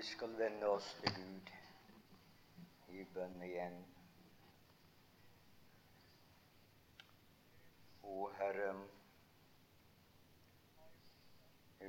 Vi 0.00 0.06
skal 0.06 0.32
vende 0.38 0.68
oss 0.72 0.86
til 1.00 1.10
Gud 1.12 1.48
i 2.96 3.02
bønn 3.12 3.42
igjen. 3.44 3.74
Å 8.08 8.14
Herre, 8.38 8.70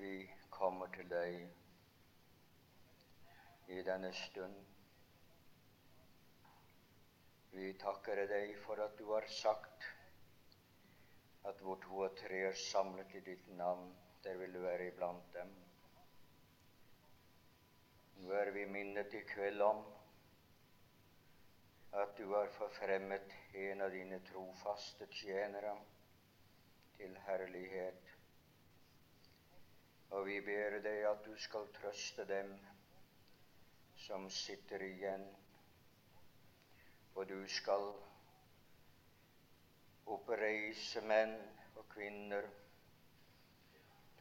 vi 0.04 0.12
kommer 0.58 0.92
til 0.97 1.08
deg 1.16 1.39
i 3.77 3.79
denne 3.93 4.12
stund. 4.25 4.59
Vi 7.55 7.71
takker 7.88 8.25
deg 8.36 8.57
for 8.68 8.84
at 8.89 9.00
du 9.00 9.07
har 9.14 9.32
sagt 9.39 9.88
at 11.48 11.64
hvor 11.64 11.80
to 11.88 12.04
og 12.12 12.20
tre 12.25 12.43
er 12.52 12.64
samlet 12.68 13.16
i 13.23 13.28
ditt 13.34 13.52
navn, 13.55 13.88
der 14.28 14.43
vil 14.43 14.59
du 14.59 14.66
være 14.68 14.91
iblant 14.91 15.32
dem. 15.39 15.62
Nå 18.21 18.34
er 18.38 18.52
vi 18.53 18.66
minnet 18.70 19.13
i 19.17 19.20
kveld 19.25 19.61
om 19.66 19.80
at 22.02 22.12
du 22.17 22.27
har 22.34 22.52
forfremmet 22.53 23.31
en 23.57 23.81
av 23.81 23.89
dine 23.91 24.20
trofaste 24.27 25.07
tjenere 25.09 25.71
til 26.99 27.15
herlighet. 27.26 28.12
Og 30.13 30.27
vi 30.27 30.35
ber 30.45 30.77
deg 30.85 31.07
at 31.09 31.26
du 31.26 31.34
skal 31.48 31.65
trøste 31.79 32.27
dem 32.29 32.52
som 34.03 34.27
sitter 34.29 34.85
igjen, 34.85 35.26
og 37.15 37.26
du 37.29 37.40
skal 37.49 37.88
oppreise 40.17 41.01
menn 41.09 41.34
og 41.73 41.90
kvinner 41.95 42.45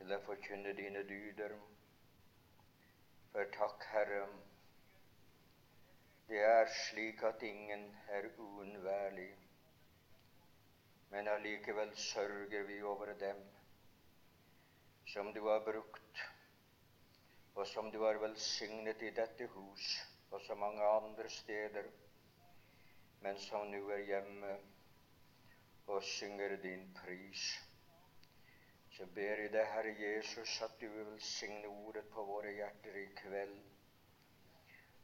til 0.01 0.17
å 0.17 0.21
forkynne 0.25 0.73
dine 0.81 1.05
dyder. 1.13 1.59
For 3.33 3.47
takk, 3.55 3.85
Herre, 3.93 4.25
det 6.29 6.41
er 6.43 6.73
slik 6.75 7.23
at 7.23 7.43
ingen 7.47 7.85
er 8.09 8.27
uunnværlig, 8.39 9.29
men 11.13 11.29
allikevel 11.29 11.95
sørger 11.97 12.67
vi 12.67 12.83
over 12.83 13.15
dem 13.21 13.45
som 15.13 15.31
du 15.35 15.47
har 15.47 15.63
brukt, 15.71 16.25
og 17.55 17.67
som 17.67 17.93
du 17.93 18.03
har 18.03 18.19
velsignet 18.19 19.03
i 19.03 19.15
dette 19.15 19.47
hus 19.55 19.89
og 20.31 20.41
så 20.47 20.55
mange 20.55 20.83
andre 20.83 21.31
steder, 21.31 21.87
men 23.21 23.39
som 23.39 23.71
nå 23.71 23.87
er 23.95 24.07
hjemme 24.11 24.57
og 25.87 26.03
synger 26.03 26.57
din 26.57 26.89
pris. 26.99 27.70
Så 29.01 29.07
ber 29.17 29.39
jeg 29.41 29.49
deg, 29.53 29.65
Herre 29.73 29.93
Jesus, 29.97 30.59
at 30.63 30.75
du 30.81 30.85
vil 30.93 31.15
signe 31.25 31.69
ordet 31.69 32.03
på 32.13 32.21
våre 32.29 32.51
hjerter 32.53 32.97
i 33.01 33.05
kveld. 33.17 33.55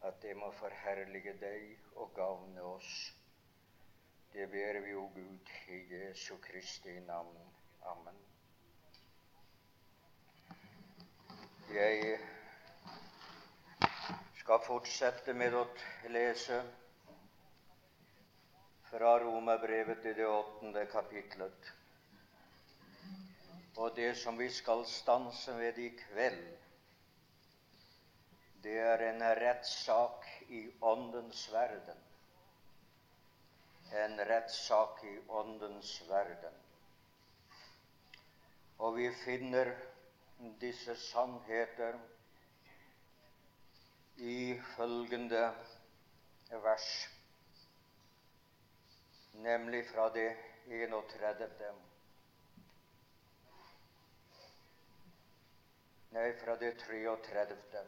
At 0.05 0.19
det 0.21 0.35
må 0.37 0.51
forherlige 0.59 1.33
deg 1.41 1.95
og 1.95 2.11
gagne 2.19 2.65
oss. 2.75 2.91
Det 4.35 4.51
ber 4.53 4.81
vi, 4.85 4.93
o 5.01 5.07
Gud, 5.15 5.53
i 5.73 5.79
Jesu 5.95 6.37
Kristi 6.45 6.99
navn. 7.07 7.41
Amen. 7.93 8.21
Jeg 11.73 12.21
skal 14.43 14.61
fortsette 14.69 15.39
med 15.41 15.57
å 15.57 15.65
lese 16.19 16.61
fra 18.93 19.17
Romerbrevet 19.25 20.13
i 20.13 20.17
det 20.21 20.29
åttende 20.29 20.85
kapitlet. 20.93 21.75
Og 23.77 23.97
det 23.97 24.15
som 24.17 24.39
vi 24.39 24.49
skal 24.51 24.87
stanse 24.89 25.53
ved 25.59 25.79
i 25.79 25.89
kveld, 25.89 26.45
det 28.65 28.79
er 28.81 29.03
en 29.11 29.23
rettssak 29.23 30.25
i 30.49 30.63
Åndens 30.83 31.53
verden. 31.53 31.99
En 33.93 34.21
rettssak 34.31 35.05
i 35.05 35.19
Åndens 35.29 35.93
verden. 36.09 36.57
Og 38.79 38.97
vi 38.97 39.11
finner 39.25 39.71
disse 40.61 40.97
sannheter 40.97 41.99
i 44.17 44.61
følgende 44.77 45.55
vers, 46.51 46.89
nemlig 49.33 49.85
fra 49.93 50.09
det 50.15 50.31
31. 50.67 51.96
Nei, 56.17 56.33
fra 56.33 56.55
det 56.57 56.79
33. 56.81 57.81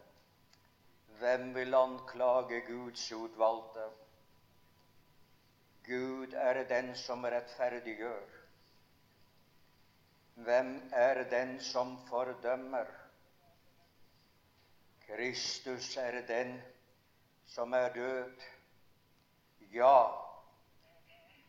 Hvem 1.17 1.53
vil 1.55 1.73
anklage 1.73 2.59
Guds 2.67 3.07
utvalgte? 3.11 3.87
Gud 5.87 6.35
er 6.37 6.59
den 6.69 6.91
som 6.95 7.25
rettferdiggjør. 7.25 8.35
Hvem 10.45 10.69
er 10.93 11.23
den 11.31 11.55
som 11.71 11.95
fordømmer? 12.09 12.91
Kristus 15.07 15.97
er 15.97 16.21
den 16.27 16.59
som 17.47 17.73
er 17.73 17.89
død. 17.97 18.45
Ja, 19.73 19.95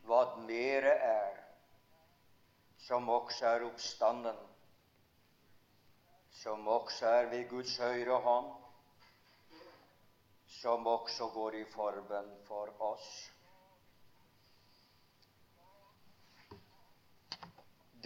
hva 0.08 0.22
mere 0.48 0.96
er, 1.10 1.36
som 2.88 3.12
også 3.18 3.52
er 3.52 3.68
oppstanden 3.68 4.46
som 6.42 6.68
også 6.68 7.06
er 7.06 7.26
ved 7.28 7.48
Guds 7.48 7.74
høyre 7.76 8.16
hånd, 8.24 8.46
som 10.60 10.86
også 10.86 11.26
går 11.34 11.56
i 11.58 11.64
forbønn 11.68 12.30
for 12.46 12.70
oss. 12.86 13.08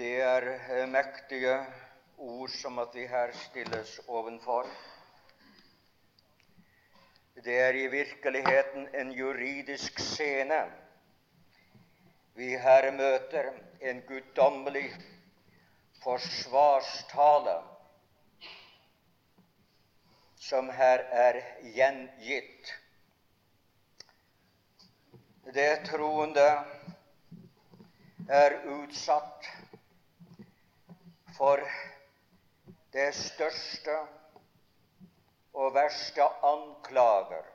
Det 0.00 0.16
er 0.26 0.86
mektige 0.90 1.52
ord 2.18 2.50
som 2.56 2.80
at 2.82 2.96
vi 2.98 3.04
her 3.06 3.30
stilles 3.44 3.92
ovenfor. 4.08 4.66
Det 7.44 7.54
er 7.60 7.78
i 7.78 7.86
virkeligheten 7.92 8.88
en 8.98 9.12
juridisk 9.14 10.00
scene. 10.02 10.58
Vi 12.34 12.50
her 12.58 12.90
møter 12.98 13.52
en 13.80 14.02
guddommelig 14.10 14.88
forsvarstale 16.02 17.56
som 20.44 20.68
her 20.68 20.98
er 21.24 21.38
gjengitt. 21.72 22.72
Det 25.54 25.70
troende 25.86 26.44
er 28.28 28.56
utsatt 28.74 29.48
for 31.38 31.64
det 32.92 33.08
største 33.16 33.96
og 35.54 35.72
verste 35.74 36.28
anklager 36.50 37.48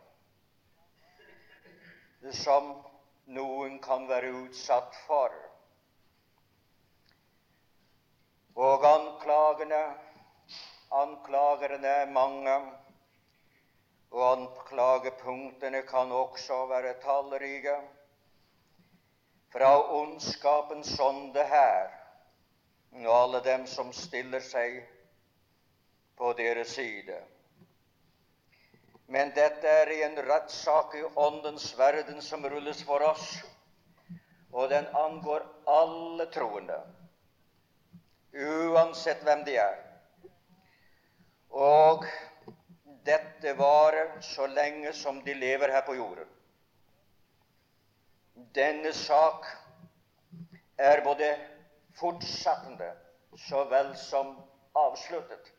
som 2.42 2.74
noen 3.38 3.78
kan 3.86 4.10
være 4.10 4.34
utsatt 4.48 4.98
for. 5.06 5.34
Og 8.60 8.84
anklagene, 8.84 9.84
anklagerne 10.92 11.98
er 12.02 12.12
mange, 12.12 12.56
og 14.12 14.25
anklagepunktene 14.31 15.81
kan 15.88 16.12
også 16.12 16.66
være 16.70 16.94
tallrike. 17.03 17.78
Fra 19.53 19.72
ondskapens 20.02 21.00
ånde 21.00 21.44
her 21.44 21.90
og 22.92 23.12
alle 23.16 23.42
dem 23.46 23.66
som 23.68 23.92
stiller 23.94 24.42
seg 24.46 24.80
på 26.18 26.34
deres 26.38 26.74
side. 26.78 27.18
Men 29.09 29.32
dette 29.34 29.70
er 29.84 29.91
en 30.06 30.20
rettssak 30.26 30.94
i 31.00 31.03
åndens 31.16 31.72
verden 31.78 32.22
som 32.22 32.46
rulles 32.46 32.84
for 32.85 33.02
oss, 33.02 33.40
og 34.53 34.70
den 34.70 34.85
angår 34.97 35.46
alle 35.70 36.26
troende, 36.34 36.78
uansett 38.34 39.23
hvem 39.26 39.46
de 39.47 39.56
er. 39.58 39.79
Og 41.50 42.06
dette 43.05 43.53
varer 43.53 44.22
så 44.22 44.47
lenge 44.47 44.93
som 44.93 45.23
de 45.23 45.34
lever 45.34 45.69
her 45.69 45.81
på 45.81 45.96
jorden. 45.96 46.28
Denne 48.55 48.93
sak 48.93 49.46
er 50.78 51.03
både 51.03 51.29
fortsattende 51.99 52.91
så 53.47 53.63
vel 53.72 53.96
som 53.97 54.35
avsluttet. 54.75 55.51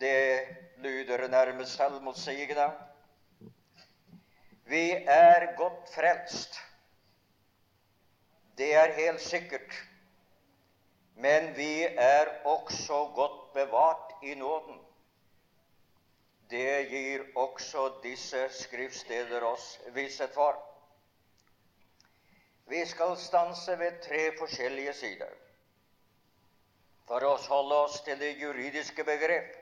Det 0.00 0.48
lyder 0.76 1.28
nærmest 1.28 1.76
selvmotsigende. 1.76 2.70
Vi 4.66 4.90
er 5.06 5.56
godt 5.56 5.90
frelst. 5.94 6.58
Det 8.58 8.74
er 8.74 8.92
helt 8.92 9.20
sikkert. 9.20 9.82
Men 11.16 11.56
vi 11.56 11.82
er 11.84 12.26
også 12.44 13.12
godt 13.14 13.52
bevart 13.54 14.12
i 14.22 14.34
nåden. 14.34 14.85
Det 16.50 16.88
gir 16.90 17.24
også 17.34 17.88
disse 18.02 18.48
skriftsteder 18.54 19.42
oss 19.44 19.78
visshet 19.94 20.34
for. 20.34 20.58
Vi 22.66 22.84
skal 22.86 23.16
stanse 23.18 23.78
ved 23.78 23.98
tre 24.02 24.30
forskjellige 24.38 24.94
sider. 24.94 25.32
For 27.06 27.22
å 27.22 27.36
holde 27.48 27.78
oss 27.86 28.00
til 28.06 28.18
det 28.18 28.32
juridiske 28.40 29.04
begrep 29.06 29.52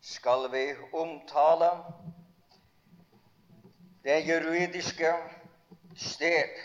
skal 0.00 0.48
vi 0.52 0.64
omtale 0.96 1.70
det 4.04 4.18
juridiske 4.28 5.12
sted 5.96 6.56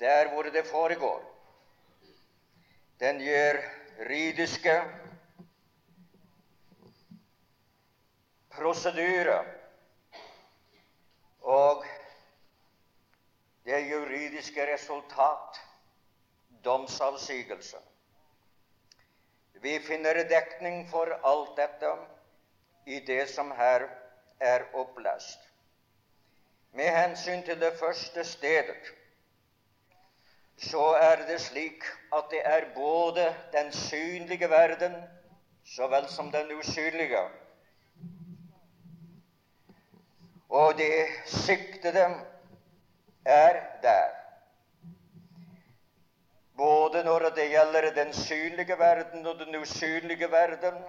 der 0.00 0.32
hvor 0.32 0.48
det 0.52 0.64
foregår. 0.68 1.22
Den 3.00 3.20
juridiske 3.20 4.76
prosedyre 8.56 9.38
og 11.46 11.84
det 13.66 13.80
juridiske 13.90 14.66
resultat 14.72 15.60
domsavsigelse. 16.64 17.76
Vi 19.62 19.78
finner 19.80 20.24
dekning 20.28 20.88
for 20.90 21.10
alt 21.24 21.56
dette 21.56 21.92
i 22.86 23.00
det 23.06 23.28
som 23.30 23.50
her 23.50 23.88
er 24.40 24.66
opplest. 24.74 25.40
Med 26.72 26.90
hensyn 26.92 27.42
til 27.42 27.60
det 27.60 27.72
første 27.80 28.24
stedet 28.24 28.92
så 30.56 30.82
er 31.00 31.26
det 31.28 31.40
slik 31.40 31.84
at 32.16 32.30
det 32.30 32.40
er 32.44 32.68
både 32.74 33.26
den 33.52 33.72
synlige 33.72 34.50
verden 34.50 34.94
så 35.76 35.88
vel 35.88 36.08
som 36.08 36.30
den 36.32 36.52
usynlige. 36.58 37.24
Og 40.48 40.78
det 40.78 41.06
siktede 41.26 42.06
er 43.24 43.60
der. 43.82 44.10
Både 46.56 47.04
når 47.04 47.18
det 47.18 47.50
gjelder 47.50 47.90
den 47.94 48.12
synlige 48.12 48.78
verden 48.78 49.26
og 49.26 49.38
den 49.38 49.56
usynlige 49.56 50.30
verden. 50.30 50.82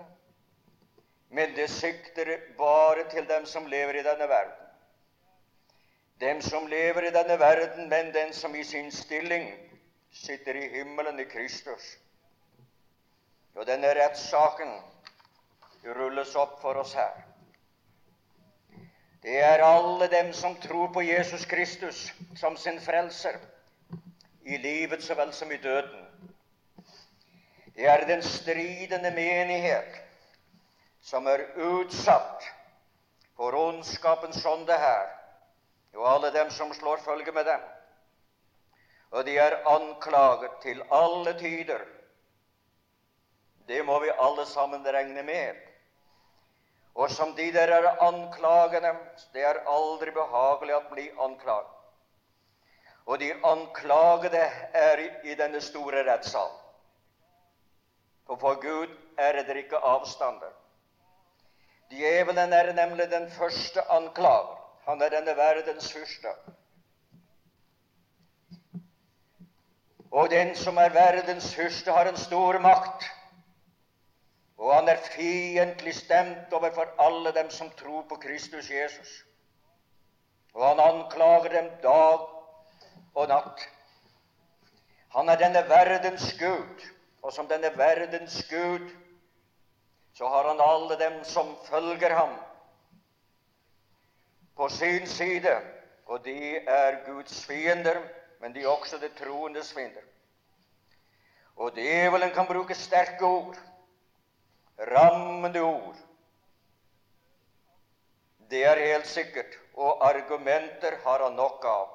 Men 1.30 1.56
det 1.56 1.70
sikter 1.70 2.38
bare 2.58 3.10
til 3.10 3.28
dem 3.30 3.46
som 3.46 3.66
lever 3.66 3.94
i 3.94 4.04
denne 4.04 4.30
verden. 4.30 4.68
Dem 6.20 6.42
som 6.42 6.68
lever 6.68 7.02
i 7.02 7.14
denne 7.14 7.40
verden, 7.40 7.90
men 7.90 8.14
den 8.14 8.34
som 8.34 8.56
i 8.56 8.64
sin 8.64 8.92
stilling 8.92 9.52
sitter 10.12 10.54
i 10.54 10.70
himmelen 10.70 11.20
i 11.20 11.24
Kristus. 11.24 11.98
Og 13.56 13.66
denne 13.68 13.94
rettssaken 13.94 14.72
rulles 15.86 16.36
opp 16.36 16.62
for 16.62 16.74
oss 16.74 16.94
her. 16.94 17.27
Det 19.28 19.40
er 19.44 19.60
alle 19.60 20.08
dem 20.08 20.30
som 20.34 20.54
tror 20.56 20.88
på 20.96 21.02
Jesus 21.04 21.46
Kristus 21.46 22.14
som 22.40 22.54
sin 22.58 22.78
frelser, 22.80 23.36
i 24.48 24.58
livet 24.58 25.04
så 25.04 25.18
vel 25.20 25.34
som 25.36 25.52
i 25.52 25.58
døden. 25.58 26.06
Det 27.76 27.90
er 27.92 28.06
den 28.08 28.24
stridende 28.24 29.12
menighet 29.12 30.00
som 31.04 31.28
er 31.28 31.44
utsatt 31.60 32.48
for 33.36 33.60
ondskapens 33.66 34.46
ånde 34.48 34.80
her, 34.80 35.12
og 36.00 36.08
alle 36.14 36.32
dem 36.32 36.48
som 36.52 36.72
slår 36.74 37.04
følge 37.04 37.36
med 37.36 37.52
dem. 37.52 37.68
Og 39.12 39.28
de 39.28 39.36
er 39.44 39.60
anklaget 39.76 40.56
til 40.64 40.84
alle 40.88 41.36
tider. 41.40 41.84
Det 43.68 43.84
må 43.86 44.00
vi 44.00 44.20
alle 44.20 44.48
sammen 44.48 44.88
regne 44.88 45.24
med. 45.24 45.67
Og 46.98 47.12
som 47.12 47.36
de 47.38 47.52
der 47.54 47.72
er 47.78 48.02
anklagende, 48.02 48.96
det 49.34 49.44
er 49.46 49.60
aldri 49.70 50.12
behagelig 50.12 50.76
å 50.76 50.86
bli 50.90 51.10
anklaget. 51.22 51.74
Og 53.06 53.20
de 53.22 53.30
anklagede 53.46 54.42
er 54.74 55.04
i 55.24 55.36
denne 55.38 55.62
store 55.62 56.02
rettssal. 56.10 56.50
For 58.28 58.36
for 58.42 58.58
Gud 58.62 58.96
er 59.18 59.38
det 59.48 59.56
ikke 59.62 59.78
avstander. 59.78 60.52
Djevelen 61.90 62.54
er 62.54 62.74
nemlig 62.74 63.12
den 63.12 63.30
første 63.32 63.86
anklager. 63.92 64.58
Han 64.88 65.02
er 65.02 65.14
denne 65.14 65.38
verdens 65.38 65.92
fyrste. 65.94 66.34
Og 70.12 70.30
den 70.30 70.56
som 70.56 70.78
er 70.78 70.90
verdens 70.90 71.54
fyrste, 71.56 71.92
har 71.92 72.10
en 72.10 72.18
stor 72.18 72.60
makt. 72.60 73.06
Og 74.58 74.74
han 74.74 74.90
er 74.90 75.02
fiendtlig 75.14 75.94
stemt 75.96 76.54
overfor 76.54 76.90
alle 77.00 77.32
dem 77.32 77.50
som 77.54 77.70
tror 77.78 78.06
på 78.10 78.16
Kristus 78.16 78.70
Jesus. 78.70 79.24
Og 80.54 80.68
han 80.68 80.80
anklager 80.82 81.50
dem 81.54 81.70
dag 81.84 82.24
og 83.16 83.28
natt. 83.30 83.68
Han 85.14 85.30
er 85.30 85.38
denne 85.38 85.62
verdens 85.70 86.32
Gud, 86.40 86.88
og 87.22 87.34
som 87.34 87.48
denne 87.50 87.70
verdens 87.78 88.42
Gud 88.50 88.90
så 90.18 90.28
har 90.28 90.48
han 90.50 90.62
alle 90.62 90.98
dem 90.98 91.24
som 91.24 91.54
følger 91.70 92.14
ham, 92.16 92.34
på 94.56 94.70
sin 94.70 95.08
side. 95.08 95.54
Og 96.06 96.26
de 96.26 96.58
er 96.58 97.04
Guds 97.06 97.46
fiender, 97.46 98.02
men 98.40 98.54
de 98.56 98.64
er 98.64 98.68
også 98.68 98.98
det 98.98 99.14
troendes 99.20 99.74
fiender. 99.74 100.02
Og 101.56 101.76
djevelen 101.76 102.32
kan 102.34 102.48
bruke 102.48 102.76
sterke 102.76 103.26
ord 103.26 103.58
rammende 104.78 105.62
ord. 105.62 105.96
Det 108.50 108.64
er 108.66 108.80
helt 108.80 109.08
sikkert, 109.08 109.58
og 109.74 110.06
argumenter 110.08 110.98
har 111.04 111.24
han 111.24 111.36
nok 111.36 111.66
av. 111.66 111.90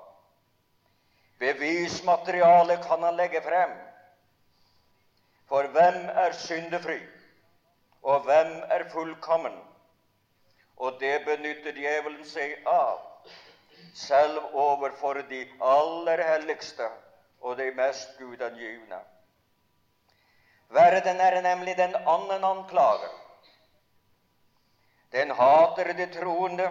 Bevismaterialet 1.38 2.84
kan 2.86 3.02
han 3.02 3.16
legge 3.16 3.40
frem. 3.42 3.72
For 5.48 5.66
hvem 5.74 6.04
er 6.08 6.32
syndefri, 6.32 7.00
og 8.02 8.20
hvem 8.26 8.52
er 8.70 8.88
fullkommen? 8.92 9.56
Og 10.76 11.00
det 11.00 11.24
benytter 11.26 11.76
djevelen 11.76 12.24
seg 12.26 12.54
av, 12.66 13.00
selv 13.94 14.54
overfor 14.56 15.20
de 15.30 15.42
aller 15.60 16.22
helligste 16.24 16.88
og 17.40 17.56
de 17.58 17.70
mest 17.76 18.16
gudangivne. 18.18 18.98
Verden 20.72 21.20
er 21.20 21.42
nemlig 21.42 21.76
den 21.76 21.96
annen 21.96 22.44
anklager. 22.44 23.12
Den 25.12 25.30
hater 25.30 25.92
det 25.92 26.12
troende. 26.14 26.70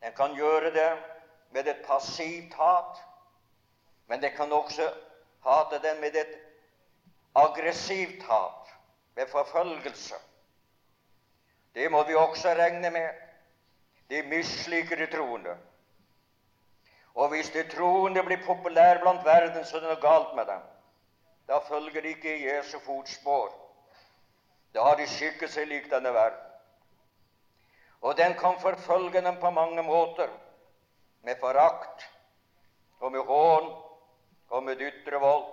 Den 0.00 0.12
kan 0.12 0.36
gjøre 0.36 0.70
det 0.70 0.90
med 1.50 1.68
et 1.68 1.82
passivt 1.86 2.54
hat, 2.54 2.98
men 4.06 4.22
den 4.22 4.36
kan 4.36 4.52
også 4.52 4.90
hate 5.44 5.78
den 5.82 6.00
med 6.00 6.16
et 6.16 6.34
aggressivt 7.34 8.22
hat, 8.22 8.74
med 9.16 9.26
forfølgelse. 9.26 10.14
Det 11.74 11.90
må 11.90 12.02
vi 12.02 12.14
også 12.14 12.54
regne 12.54 12.90
med. 12.90 13.08
De 14.10 14.22
misliker 14.22 14.96
de 14.96 15.06
troende. 15.06 15.56
Og 17.14 17.28
hvis 17.28 17.50
de 17.50 17.62
troende 17.68 18.22
blir 18.22 18.46
populære 18.46 19.00
blant 19.00 19.24
verden, 19.24 19.64
så 19.64 19.76
er 19.76 19.80
det 19.80 19.90
noe 19.90 20.02
galt 20.02 20.34
med 20.36 20.46
dem. 20.46 20.62
Da 21.48 21.58
følger 21.58 22.00
de 22.00 22.08
ikke 22.08 22.36
i 22.36 22.46
Jesu 22.48 22.78
fotspor. 22.78 23.52
Da 24.74 24.82
har 24.82 24.96
de 24.96 25.06
skikket 25.06 25.52
seg 25.52 25.68
lik 25.68 25.90
denne 25.90 26.12
verden. 26.14 26.40
Og 28.00 28.16
den 28.16 28.34
kan 28.38 28.58
forfølge 28.60 29.20
dem 29.24 29.36
på 29.40 29.50
mange 29.50 29.82
måter. 29.82 30.28
Med 31.22 31.36
forakt 31.40 32.08
og 33.00 33.12
med 33.12 33.20
hån 33.20 33.70
og 34.48 34.62
med 34.62 34.80
ytre 34.80 35.20
vold. 35.20 35.44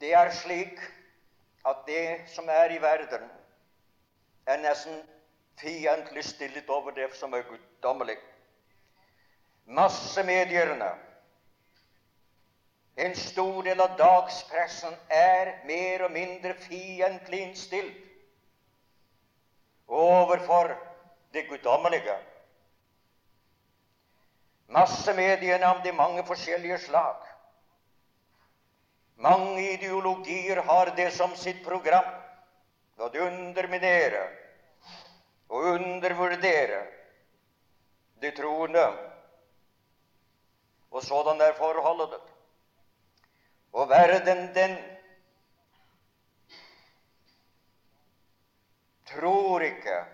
Det 0.00 0.14
er 0.14 0.30
slik 0.34 0.80
at 1.66 1.84
det 1.86 2.20
som 2.26 2.48
er 2.48 2.72
i 2.74 2.80
verden, 2.82 3.28
er 4.46 4.58
nesten 4.58 4.96
fiendtlig 5.60 6.24
stillet 6.24 6.70
over 6.70 6.90
det 6.90 7.12
som 7.14 7.34
er 7.34 7.44
guddommelig 7.46 8.16
massemedierne, 9.64 10.92
en 12.94 13.14
stor 13.16 13.62
del 13.62 13.80
av 13.80 13.96
dagspressen 13.96 14.94
er 15.08 15.54
mer 15.66 16.04
og 16.06 16.12
mindre 16.12 16.52
fiendtlig 16.60 17.40
innstilt 17.46 18.08
overfor 19.88 20.74
det 21.32 21.46
guddommelige. 21.48 22.18
Massemediene 24.72 25.68
av 25.68 25.82
de 25.84 25.92
mange 25.92 26.24
forskjellige 26.28 26.78
slag. 26.84 27.16
Mange 29.22 29.60
ideologier 29.72 30.62
har 30.66 30.92
det 30.96 31.10
som 31.16 31.34
sitt 31.36 31.64
program 31.64 32.08
å 33.02 33.08
underminere 33.26 34.22
og 35.52 35.74
undervurdere 35.74 36.80
de 38.22 38.30
troende 38.36 38.84
og 40.92 41.02
sådan 41.02 41.40
er 41.40 41.52
forholdet. 41.54 42.20
Og 43.72 43.88
verden, 43.88 44.54
den 44.54 44.76
tror 49.06 49.60
ikke 49.60 50.04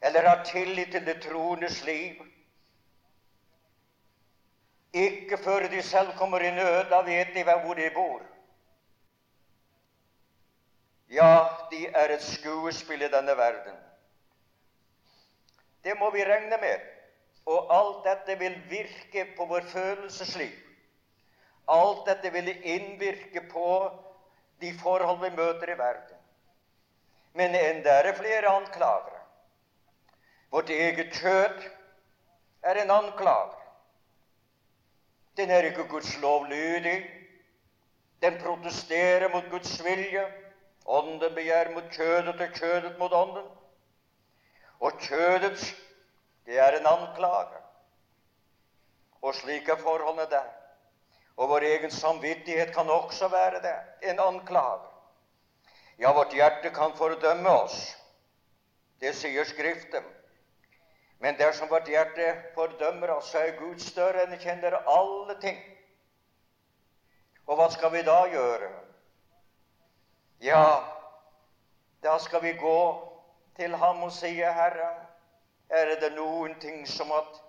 eller 0.00 0.28
har 0.28 0.44
tillit 0.44 0.92
til 0.92 1.06
det 1.06 1.22
troendes 1.22 1.84
liv. 1.84 2.14
Ikke 4.92 5.38
før 5.38 5.68
de 5.68 5.82
selv 5.82 6.12
kommer 6.18 6.38
i 6.38 6.50
nød, 6.50 6.90
da 6.90 6.96
vet 6.96 7.34
de 7.34 7.44
hvor 7.44 7.74
de 7.74 7.90
bor. 7.94 8.22
Ja, 11.10 11.46
de 11.70 11.86
er 11.86 12.14
et 12.14 12.22
skuespill 12.22 13.02
i 13.02 13.10
denne 13.10 13.36
verden. 13.36 13.76
Det 15.84 15.98
må 15.98 16.10
vi 16.10 16.24
regne 16.24 16.56
med. 16.60 16.97
Og 17.48 17.70
alt 17.72 18.04
dette 18.04 18.36
vil 18.40 18.56
virke 18.68 19.24
på 19.36 19.46
vår 19.48 19.64
følelsesliv. 19.72 20.56
Alt 21.68 22.04
dette 22.08 22.32
vil 22.32 22.48
innvirke 22.48 23.44
på 23.52 23.68
de 24.60 24.72
forhold 24.82 25.20
vi 25.22 25.30
møter 25.36 25.72
i 25.72 25.78
verden. 25.78 26.18
Men 27.32 27.54
enda 27.54 27.98
er 27.98 28.08
det 28.08 28.16
flere 28.18 28.52
anklagere. 28.52 29.20
Vårt 30.50 30.70
eget 30.70 31.12
kjød 31.12 31.62
er 32.62 32.82
en 32.82 32.90
anklager. 32.90 33.56
Den 35.36 35.50
er 35.50 35.68
ikke 35.68 35.88
Guds 35.88 36.20
lov 36.20 36.46
lydig. 36.46 37.04
Den 38.22 38.40
protesterer 38.42 39.28
mot 39.28 39.44
Guds 39.50 39.84
vilje. 39.84 40.24
Ånden 40.86 41.34
begjær 41.34 41.70
mot 41.74 41.84
kjødet 41.92 42.40
og 42.40 42.54
kjødet 42.56 42.98
mot 42.98 43.12
ånden. 43.12 43.44
Og 44.80 44.92
kjødets, 45.00 45.74
det 46.48 46.56
er 46.58 46.78
en 46.78 46.86
anklage. 46.86 47.58
Og 49.20 49.34
slik 49.34 49.68
er 49.68 49.76
forholdene 49.76 50.24
der. 50.30 50.46
Og 51.36 51.48
vår 51.48 51.66
egen 51.68 51.90
samvittighet 51.90 52.72
kan 52.74 52.90
også 52.90 53.28
være 53.28 53.60
det, 53.62 53.74
en 54.10 54.20
anklage. 54.20 54.88
Ja, 55.98 56.12
vårt 56.12 56.32
hjerte 56.32 56.70
kan 56.70 56.96
fordømme 56.96 57.50
oss. 57.50 57.96
Det 59.00 59.12
sier 59.14 59.44
Skriften. 59.44 60.06
Men 61.20 61.36
dersom 61.36 61.68
vårt 61.68 61.90
hjerte 61.90 62.30
fordømmer 62.54 63.10
oss, 63.18 63.28
så 63.30 63.42
er 63.44 63.58
Gud 63.58 63.82
større 63.84 64.24
enn 64.24 64.40
kjenner 64.40 64.78
alle 64.88 65.36
ting. 65.42 65.58
Og 67.44 67.60
hva 67.60 67.68
skal 67.74 67.92
vi 67.92 68.02
da 68.06 68.22
gjøre? 68.32 68.70
Ja, 70.40 70.64
da 72.02 72.16
skal 72.22 72.42
vi 72.42 72.56
gå 72.56 72.80
til 73.58 73.76
ham 73.76 74.02
og 74.02 74.12
sier, 74.12 74.52
'Herre, 74.52 75.07
er 75.68 75.94
det 76.00 76.12
noen 76.16 76.54
ting 76.60 76.86
som 76.88 77.12
at 77.12 77.42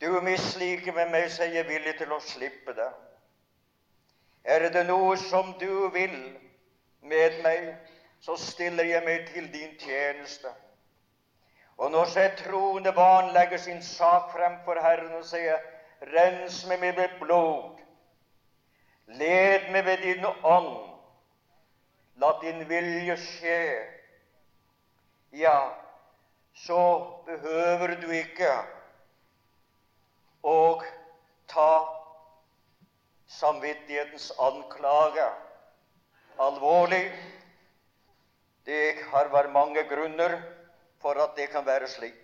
du 0.00 0.20
misliker 0.20 0.92
med 0.92 1.10
meg, 1.10 1.30
så 1.30 1.44
er 1.44 1.54
jeg 1.60 1.68
villig 1.68 1.96
til 1.98 2.12
å 2.12 2.20
slippe 2.20 2.74
det.' 2.76 2.92
Er 4.44 4.68
det 4.72 4.86
noe 4.86 5.16
som 5.20 5.52
du 5.60 5.88
vil 5.92 6.16
med 7.02 7.42
meg, 7.42 7.74
så 8.20 8.36
stiller 8.36 8.84
jeg 8.84 9.04
meg 9.04 9.28
til 9.34 9.52
din 9.52 9.78
tjeneste. 9.78 10.48
Og 11.76 11.90
når 11.90 12.04
så 12.04 12.20
et 12.20 12.40
troende 12.40 12.92
barn 12.92 13.32
legger 13.32 13.58
sin 13.58 13.82
sak 13.82 14.32
frem 14.32 14.56
for 14.64 14.80
Herren 14.80 15.12
og 15.12 15.24
sier, 15.24 15.60
'Rens 16.00 16.66
meg 16.66 16.80
med 16.80 16.96
ditt 16.96 17.20
blod', 17.20 17.80
'Led 19.06 19.70
meg 19.72 19.84
ved 19.84 19.96
din 19.96 20.24
ånd', 20.24 20.88
'La 22.16 22.32
din 22.42 22.68
vilje 22.68 23.16
skje', 23.16 23.84
ja, 25.32 25.70
så 26.54 26.80
behøver 27.26 27.94
du 28.00 28.10
ikke 28.14 28.50
å 30.42 30.82
ta 31.50 31.72
samvittighetens 33.30 34.30
anklage 34.38 35.28
alvorlig. 36.40 37.04
Det 38.64 38.96
har 39.12 39.30
vært 39.32 39.52
mange 39.54 39.84
grunner 39.90 40.36
for 41.00 41.18
at 41.22 41.36
det 41.36 41.50
kan 41.52 41.66
være 41.66 41.88
slik. 41.88 42.18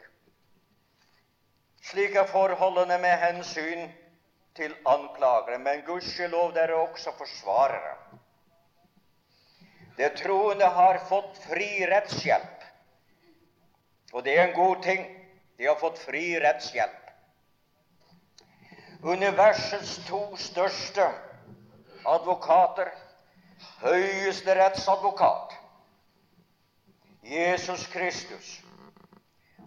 Slik 1.86 2.16
er 2.18 2.26
forholdene 2.30 2.98
med 2.98 3.18
hensyn 3.22 3.86
til 4.56 4.74
anklagere, 4.88 5.58
men 5.62 5.84
gudskjelov 5.86 6.54
det 6.56 6.64
er 6.66 6.74
også 6.74 7.12
forsvarere. 7.18 7.94
Det 9.96 10.10
troende 10.18 10.66
har 10.76 10.98
fått 11.08 11.38
fri 11.46 11.70
rettshjelp. 11.88 12.55
Og 14.12 14.24
det 14.24 14.38
er 14.38 14.48
en 14.48 14.54
god 14.54 14.82
ting. 14.82 15.06
De 15.58 15.66
har 15.66 15.78
fått 15.80 15.98
fri 15.98 16.36
rettshjelp. 16.40 17.02
Universets 19.02 19.96
to 20.08 20.20
største 20.40 21.04
advokater, 22.06 22.90
høyeste 23.82 24.54
rettsadvokat, 24.56 25.54
Jesus 27.26 27.86
Kristus, 27.92 28.62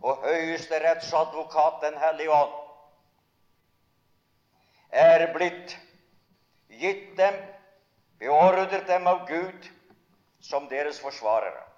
og 0.01 0.23
høyeste 0.23 0.79
rettsadvokat, 0.83 1.81
Den 1.81 1.97
hellige 1.99 2.31
ånd, 2.31 2.55
er 4.91 5.27
blitt 5.33 5.77
gitt 6.69 7.17
dem, 7.17 7.35
beordret 8.19 8.87
dem 8.87 9.07
av 9.07 9.27
Gud, 9.27 9.67
som 10.41 10.69
deres 10.69 10.99
forsvarere. 10.99 11.68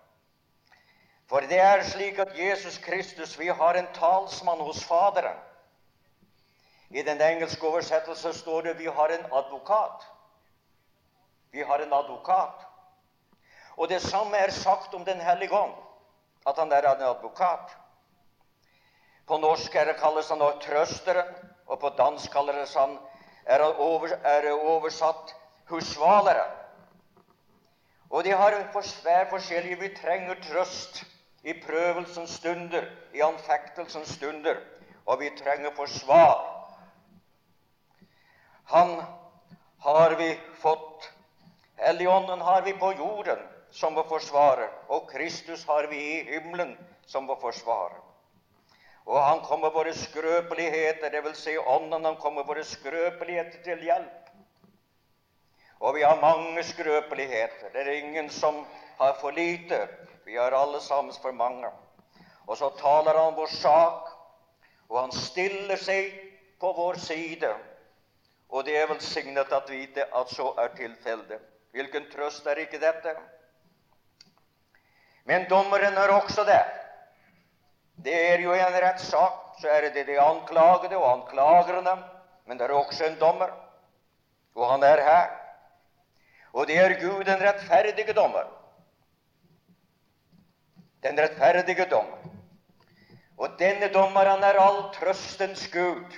For 1.32 1.48
det 1.48 1.62
er 1.64 1.80
slik 1.88 2.18
at 2.20 2.34
Jesus 2.36 2.78
Kristus 2.84 3.38
Vi 3.40 3.48
har 3.48 3.78
en 3.80 3.88
talsmann 3.96 4.60
hos 4.60 4.84
Faderen. 4.84 5.38
I 6.90 7.04
den 7.08 7.22
engelske 7.22 7.68
oversettelse 7.68 8.34
står 8.34 8.62
det 8.62 8.78
'vi 8.78 8.86
har 8.86 9.08
en 9.08 9.26
advokat'. 9.32 10.04
Vi 11.52 11.62
har 11.62 11.80
en 11.80 11.94
advokat. 11.94 12.68
Og 13.78 13.90
det 13.90 14.02
samme 14.02 14.38
er 14.38 14.52
sagt 14.52 14.94
om 14.94 15.06
Den 15.06 15.22
hellige 15.22 15.54
ånd, 15.54 15.74
at 16.48 16.58
han 16.58 16.72
er 16.72 16.96
en 16.96 17.02
advokat. 17.02 17.78
På 19.28 19.38
norsk 19.38 19.76
er 19.76 19.86
det 19.86 19.98
kalles 19.98 20.30
han 20.30 20.40
trøsteren, 20.62 21.36
og 21.68 21.80
på 21.80 21.90
dansk 21.90 22.32
kalles 22.32 22.74
han 22.74 23.00
er, 23.46 23.64
over, 23.64 24.08
er 24.24 24.52
oversatt 24.52 25.36
husvaleren. 25.70 26.52
Og 28.10 28.24
de 28.24 28.32
har 28.32 28.52
hver 29.04 29.30
forskjellige 29.30 29.80
Vi 29.80 29.96
trenger 29.96 30.36
trøst 30.36 31.06
i 31.44 31.54
prøvelsens 31.54 32.36
stunder, 32.38 32.86
i 33.14 33.22
anfektelsens 33.26 34.14
stunder, 34.18 34.60
og 35.06 35.20
vi 35.20 35.32
trenger 35.38 35.74
forsvar. 35.76 36.44
Han 38.72 39.02
har 39.80 40.16
vi 40.16 40.40
fått. 40.62 41.10
Helligånden 41.82 42.42
har 42.42 42.62
vi 42.62 42.74
på 42.74 42.94
jorden 42.94 43.42
som 43.72 43.96
vår 43.96 44.04
forsvarer, 44.04 44.70
og 44.88 45.10
Kristus 45.10 45.66
har 45.66 45.88
vi 45.90 45.98
i 45.98 46.24
himmelen 46.30 46.76
som 47.06 47.28
vår 47.28 47.40
forsvarer. 47.42 47.98
Og 49.06 49.18
han 49.24 49.40
kommer 49.42 49.74
våre 49.74 49.94
skrøpeligheter, 49.98 51.10
dvs. 51.10 51.40
Si 51.44 51.58
ånden, 51.58 52.06
han 52.06 52.20
kommer 52.22 52.46
våre 52.46 52.64
skrøpeligheter 52.64 53.64
til 53.66 53.82
hjelp. 53.84 54.30
Og 55.82 55.96
vi 55.96 56.04
har 56.06 56.22
mange 56.22 56.64
skrøpeligheter. 56.64 57.72
Det 57.74 57.82
er 57.82 57.98
ingen 57.98 58.30
som 58.30 58.62
har 59.00 59.18
for 59.22 59.34
lite. 59.34 59.88
Vi 60.32 60.38
har 60.38 60.52
alle 60.52 60.80
sammen 60.80 61.14
for 61.22 61.32
mange. 61.32 61.68
Og 62.48 62.58
så 62.58 62.70
taler 62.80 63.18
han 63.20 63.34
vår 63.36 63.50
sak, 63.52 64.12
og 64.88 65.00
han 65.02 65.12
stiller 65.12 65.76
seg 65.76 66.14
på 66.60 66.70
vår 66.78 67.00
side. 67.04 67.50
Og 68.48 68.64
det 68.64 68.78
er 68.80 68.88
velsignet 68.88 69.52
at 69.52 69.68
vite 69.68 70.06
at 70.08 70.32
så 70.32 70.54
er 70.64 70.72
tilfellet. 70.78 71.42
Hvilken 71.76 72.08
trøst 72.14 72.48
er 72.48 72.62
ikke 72.64 72.80
dette? 72.80 73.12
Men 75.28 75.50
dommeren 75.52 76.00
er 76.00 76.16
også 76.16 76.48
der. 76.48 76.72
Det 78.00 78.16
er 78.30 78.40
jo 78.46 78.56
en 78.56 78.80
rettssak. 78.86 79.60
Så 79.60 79.68
er 79.68 79.90
det 79.90 80.08
de 80.08 80.16
anklagede 80.20 80.96
og 80.96 81.10
anklagerne. 81.12 81.98
Men 82.48 82.60
det 82.60 82.70
er 82.70 82.78
også 82.80 83.10
en 83.10 83.20
dommer. 83.20 83.52
Og 84.56 84.72
han 84.72 84.88
er 84.94 85.04
her. 85.12 85.30
Og 86.54 86.72
det 86.72 86.80
er 86.80 87.00
Gud, 87.04 87.24
den 87.28 87.44
rettferdige 87.44 88.16
dommer 88.16 88.48
den 91.02 91.20
rettferdige 91.20 91.86
dommer. 91.90 92.22
Og 93.42 93.58
denne 93.60 93.90
dommeren 93.94 94.44
er 94.46 94.60
all 94.62 94.84
trøstens 94.94 95.66
Gud. 95.74 96.18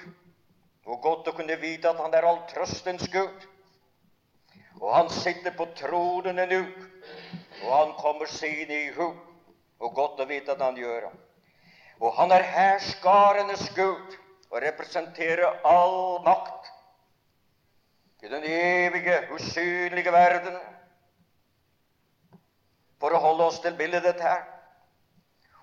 Og 0.83 0.99
godt 1.01 1.29
å 1.31 1.35
kunne 1.37 1.55
vite 1.61 1.87
at 1.87 1.99
han 2.03 2.15
er 2.15 2.27
all 2.27 2.41
trøstens 2.51 3.07
Gud. 3.11 3.45
Og 4.81 4.89
han 4.91 5.11
sitter 5.13 5.55
på 5.55 5.69
tronen 5.79 6.41
nå, 6.49 6.59
og 7.63 7.69
han 7.71 7.93
kommer 8.01 8.27
sine 8.27 8.81
i 8.87 8.89
hu. 8.91 9.13
Og 9.79 9.95
godt 9.95 10.19
å 10.19 10.27
vite 10.27 10.51
at 10.51 10.63
han 10.63 10.75
gjør 10.79 11.07
det. 11.07 11.13
Og 12.03 12.11
han 12.17 12.33
er 12.35 12.43
hærskarenes 12.43 13.69
Gud 13.77 14.17
og 14.51 14.59
representerer 14.61 15.63
all 15.63 16.19
makt 16.25 16.67
i 18.23 18.31
den 18.31 18.43
evige, 18.47 19.15
usynlige 19.35 20.11
verden. 20.11 20.57
For 22.99 23.15
å 23.15 23.23
holde 23.23 23.47
oss 23.47 23.63
til 23.63 23.75
bildet 23.79 24.19
her 24.23 24.52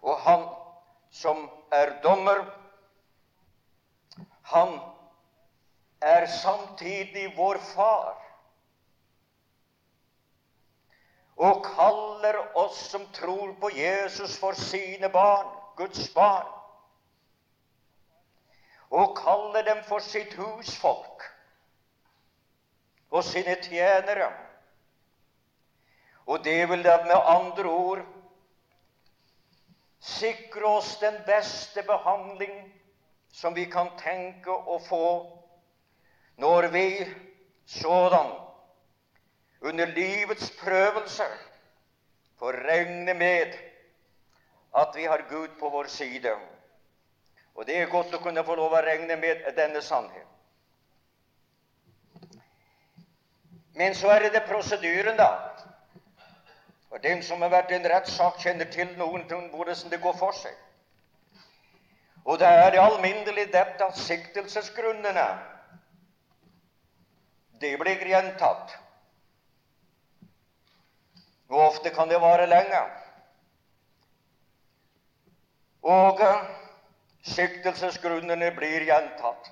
og 0.03 0.19
han 0.25 0.47
som 1.11 1.45
er 1.73 1.97
dommer, 2.03 2.45
han 4.43 4.79
er 6.01 6.27
samtidig 6.27 7.33
vår 7.37 7.59
far 7.75 8.17
og 11.41 11.63
kaller 11.65 12.37
oss 12.59 12.79
som 12.93 13.07
tror 13.17 13.55
på 13.61 13.71
Jesus 13.73 14.37
for 14.39 14.53
sine 14.53 15.09
barn, 15.09 15.49
Guds 15.77 16.09
barn, 16.13 16.49
og 18.91 19.15
kaller 19.17 19.65
dem 19.65 19.81
for 19.89 20.05
sitt 20.05 20.35
husfolk 20.37 21.25
og 23.11 23.25
sine 23.25 23.57
tjenere. 23.65 24.29
Og 26.27 26.45
det 26.45 26.59
vil 26.69 26.85
da 26.85 26.99
med 27.07 27.17
andre 27.17 27.71
ord 27.71 28.05
sikre 30.21 30.67
oss 30.69 30.99
den 31.01 31.17
beste 31.27 31.83
behandling 31.89 32.57
som 33.33 33.55
vi 33.55 33.67
kan 33.71 33.91
tenke 34.01 34.51
å 34.53 34.79
få 34.85 35.07
når 36.41 36.69
vi 36.73 36.87
sådan 37.67 38.33
under 39.61 39.87
livets 39.87 40.51
prøvelser 40.61 41.37
får 42.41 42.53
regne 42.53 43.15
med 43.15 43.55
at 44.73 44.97
vi 44.97 45.05
har 45.05 45.27
Gud 45.29 45.49
på 45.61 45.69
vår 45.69 45.85
side. 45.85 46.33
Og 47.55 47.67
det 47.67 47.77
er 47.77 47.91
godt 47.93 48.15
å 48.15 48.23
kunne 48.23 48.45
få 48.47 48.55
lov 48.57 48.73
å 48.73 48.83
regne 48.85 49.17
med 49.21 49.45
denne 49.57 49.83
sannhet. 49.83 50.27
Men 53.75 53.95
så 53.95 54.09
er 54.15 54.31
det 54.33 54.47
prosedyren, 54.49 55.17
da. 55.17 55.50
Og 56.91 57.03
Den 57.03 57.23
som 57.23 57.43
har 57.43 57.53
vært 57.53 57.71
i 57.71 57.79
en 57.79 57.87
rettssak, 57.87 58.41
kjenner 58.43 58.67
til 58.71 58.91
noen 58.99 59.25
hvordan 59.29 59.91
det 59.91 60.01
går 60.03 60.17
for 60.19 60.35
seg. 60.35 60.57
Og 62.25 62.39
det 62.39 62.47
er 62.47 62.71
det 62.71 62.83
alminnelig 62.83 63.47
dette 63.53 63.85
at 63.85 63.99
siktelsesgrunnene 63.99 65.27
det 67.61 67.75
blir 67.81 68.07
gjentatt. 68.09 68.75
Og 71.51 71.61
ofte 71.61 71.91
kan 71.91 72.09
det 72.09 72.21
vare 72.23 72.47
lenge. 72.47 72.81
Og 75.83 76.21
eh, 76.25 76.45
siktelsesgrunnene 77.35 78.51
blir 78.57 78.87
gjentatt. 78.89 79.51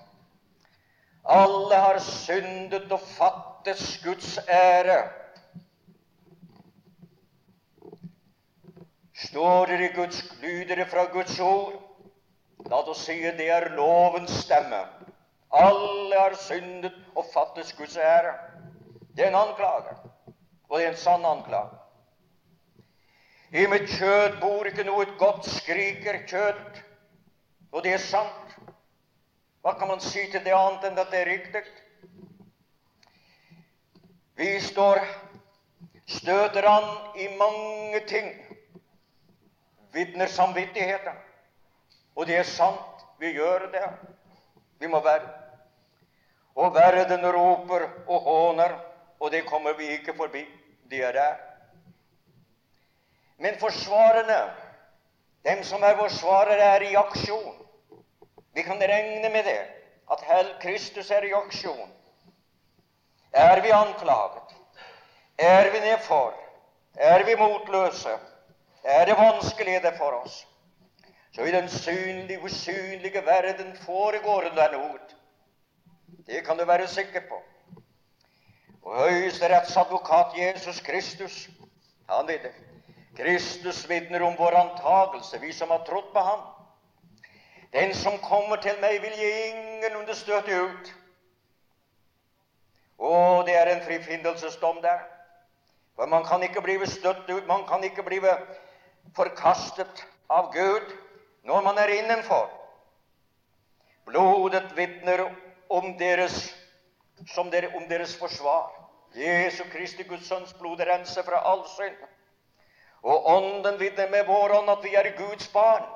Alle 1.29 1.81
har 1.83 1.99
syndet 2.05 2.93
og 2.93 3.01
fattes 3.01 3.99
Guds 4.05 4.39
ære. 4.49 5.03
Står 9.19 9.67
dere, 9.67 9.89
Guds, 9.95 10.23
lyder 10.43 10.77
det 10.77 10.87
fra 10.87 11.05
Guds 11.13 11.41
ord? 11.41 11.75
La 12.71 12.79
oss 12.83 13.05
si 13.07 13.17
det 13.23 13.49
er 13.51 13.71
lovens 13.75 14.35
stemme. 14.45 14.85
Alle 15.51 16.21
har 16.21 16.37
syndet 16.39 16.95
og 17.17 17.27
fattes 17.33 17.73
Guds 17.75 17.97
ære. 17.97 18.35
Det 19.17 19.25
er 19.25 19.33
en 19.33 19.41
anklage, 19.41 19.97
og 20.69 20.79
det 20.79 20.87
er 20.87 20.91
en 20.93 21.01
sann 21.01 21.27
anklage. 21.27 21.75
I 23.51 23.67
mitt 23.67 23.89
kjød 23.91 24.41
bor 24.43 24.69
ikke 24.69 24.85
noe 24.85 25.07
godt, 25.19 25.47
skriker 25.49 26.21
kjøtt, 26.29 26.83
og 27.73 27.83
det 27.83 27.95
er 27.97 28.05
sant. 28.05 28.59
Hva 29.65 29.73
kan 29.79 29.89
man 29.89 30.05
si 30.05 30.29
til 30.31 30.45
det 30.45 30.55
annet 30.55 30.85
enn 30.91 31.01
at 31.01 31.11
det 31.11 31.23
er 31.23 31.31
riktig? 31.33 31.65
Vi 34.39 34.53
står 34.63 35.01
støter 36.07 36.69
an 36.71 36.87
i 37.19 37.27
mange 37.41 38.05
ting, 38.07 38.29
vitner 39.93 40.27
samvittigheten. 40.27 41.17
Og 42.17 42.27
det 42.27 42.39
er 42.39 42.43
sant, 42.43 43.05
vi 43.19 43.33
gjør 43.33 43.69
det. 43.73 43.85
Vi 44.79 44.87
må 44.87 45.01
være. 45.01 45.29
Og 46.59 46.75
verden 46.75 47.27
roper 47.35 47.87
og 48.07 48.21
håner, 48.21 48.75
og 49.21 49.31
det 49.31 49.47
kommer 49.47 49.73
vi 49.79 49.87
ikke 49.99 50.15
forbi. 50.17 50.47
De 50.91 51.03
er 51.03 51.13
der. 51.13 51.35
Men 53.39 53.59
forsvarerne, 53.61 54.55
dem 55.47 55.63
som 55.65 55.83
er 55.83 55.97
forsvarere, 55.97 56.75
er 56.75 56.81
i 56.81 56.95
aksjon. 56.95 57.55
Vi 58.55 58.63
kan 58.63 58.81
regne 58.83 59.29
med 59.29 59.45
det, 59.45 59.61
at 60.13 60.25
Hell 60.27 60.55
Kristus 60.61 61.11
er 61.11 61.23
i 61.23 61.33
aksjon. 61.33 61.93
Er 63.33 63.61
vi 63.63 63.71
anklaget? 63.71 64.55
Er 65.39 65.71
vi 65.71 65.81
nedfor? 65.81 66.35
Er 66.95 67.25
vi 67.25 67.35
motløse? 67.35 68.19
Er 68.85 69.07
det 69.07 69.17
vanskelig 69.19 69.83
det 69.83 69.95
for 69.99 70.13
oss? 70.23 70.47
Så 71.35 71.43
i 71.43 71.53
den 71.53 71.69
synlige, 71.69 72.41
usynlige 72.43 73.23
verden 73.27 73.77
foregår 73.77 74.41
det 74.57 74.71
noe. 74.73 74.99
Det 76.27 76.45
kan 76.47 76.59
du 76.59 76.65
være 76.65 76.87
sikker 76.89 77.21
på. 77.29 77.43
Og 78.83 78.97
høyesterettsadvokat 78.99 80.37
Jesus 80.37 80.81
Kristus, 80.81 81.49
han 82.09 82.27
det. 82.29 82.53
Kristus 83.17 83.89
vitner 83.89 84.23
om 84.23 84.39
vår 84.39 84.55
antagelse, 84.55 85.41
vi 85.41 85.53
som 85.53 85.71
har 85.71 85.85
trodd 85.85 86.13
på 86.13 86.21
ham. 86.21 86.41
Den 87.73 87.95
som 87.95 88.19
kommer 88.19 88.57
til 88.57 88.81
meg, 88.81 89.03
vil 89.03 89.13
jeg 89.19 89.49
ingenlunde 89.51 90.15
støte 90.15 90.63
ut. 90.63 90.93
Å, 92.99 93.43
det 93.47 93.57
er 93.57 93.73
en 93.73 93.85
frifinnelsesdom 93.85 94.81
der. 94.83 95.03
For 95.99 96.07
man 96.07 96.25
kan 96.25 96.43
ikke 96.43 96.63
bli 96.63 96.79
støtt 96.87 97.29
ut, 97.31 97.47
man 97.47 97.67
kan 97.69 97.85
ikke 97.85 98.03
bli 98.07 98.21
forkastet 99.17 100.07
av 100.29 100.53
Gud 100.53 100.95
når 101.49 101.63
man 101.63 101.79
er 101.79 101.89
innenfor. 101.89 102.49
Blodet 104.09 104.77
vitner 104.77 105.25
om 105.69 105.91
deres, 105.99 106.55
som 107.35 107.51
dere, 107.51 107.73
om 107.77 107.89
deres 107.89 108.17
forsvar. 108.17 108.71
Jesu 109.17 109.65
Kristi 109.73 110.05
Guds 110.05 110.29
Sønns 110.29 110.53
blod 110.61 110.81
renser 110.81 111.25
fra 111.25 111.41
all 111.51 111.65
synd. 111.77 111.97
Og 113.03 113.27
Ånden 113.31 113.79
vitner 113.81 114.11
med 114.11 114.27
vår 114.27 114.59
ånd 114.59 114.71
at 114.71 114.85
vi 114.85 114.95
er 114.97 115.13
Guds 115.17 115.49
barn. 115.53 115.87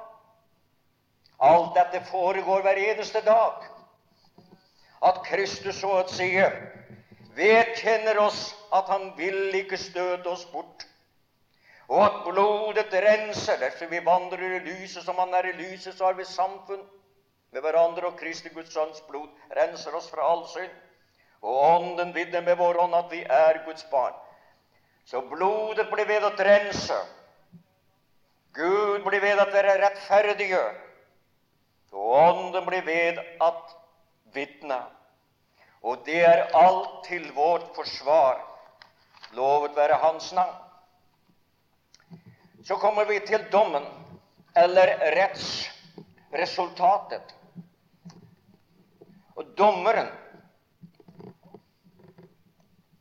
Alt 1.43 1.75
dette 1.75 2.05
foregår 2.11 2.63
hver 2.63 2.79
eneste 2.79 3.21
dag. 3.27 3.65
At 5.03 5.25
Kristus 5.27 5.81
så 5.81 5.91
å 5.99 6.07
si 6.09 6.31
vedkjenner 7.37 8.19
oss 8.23 8.53
at 8.73 8.89
Han 8.93 9.11
vil 9.17 9.55
ikke 9.57 9.81
støte 9.81 10.29
oss 10.31 10.45
bort 10.53 10.87
og 11.89 12.05
at 12.05 12.19
blodet 12.25 12.93
renser. 12.93 13.59
Dersom 13.61 13.91
vi 13.91 14.05
vandrer 14.05 14.57
i 14.57 14.65
lyset 14.67 15.05
som 15.05 15.19
han 15.19 15.35
er 15.35 15.51
i 15.51 15.57
lyset, 15.59 15.95
så 15.95 16.05
har 16.11 16.19
vi 16.19 16.25
samfunn 16.25 16.85
med 17.53 17.61
hverandre, 17.61 18.07
og 18.07 18.19
Kristi 18.19 18.49
Guds 18.49 18.73
Sønns 18.73 19.03
blod 19.09 19.29
renser 19.57 19.95
oss 19.97 20.11
fra 20.11 20.29
all 20.33 20.47
synd. 20.49 20.73
Og 21.43 21.59
Ånden 21.59 22.15
vitner 22.15 22.41
med 22.41 22.57
vår 22.57 22.79
ånd 22.85 22.95
at 22.95 23.11
vi 23.11 23.25
er 23.25 23.65
Guds 23.67 23.85
barn. 23.91 24.15
Så 25.05 25.21
blodet 25.27 25.89
blir 25.91 26.07
ved 26.07 26.25
å 26.25 26.31
rense. 26.39 26.99
Gud 28.55 29.03
blir 29.03 29.21
ved 29.21 29.41
at 29.43 29.53
være 29.53 29.79
rettferdiggjør. 29.83 30.75
Og 31.93 32.11
Ånden 32.23 32.67
blir 32.67 32.85
ved 32.87 33.19
at 33.43 33.77
vitne. 34.33 34.79
Og 35.83 36.05
det 36.07 36.23
er 36.25 36.47
alt 36.55 37.03
til 37.09 37.27
vårt 37.35 37.73
forsvar. 37.75 38.39
Lovet 39.33 39.77
være 39.77 39.99
Hans 39.99 40.33
navn. 40.33 40.72
Så 42.65 42.77
kommer 42.77 43.05
vi 43.05 43.21
til 43.27 43.45
dommen, 43.51 43.83
eller 44.55 44.87
rettsresultatet. 45.17 47.35
Og 49.35 49.45
dommeren 49.59 50.07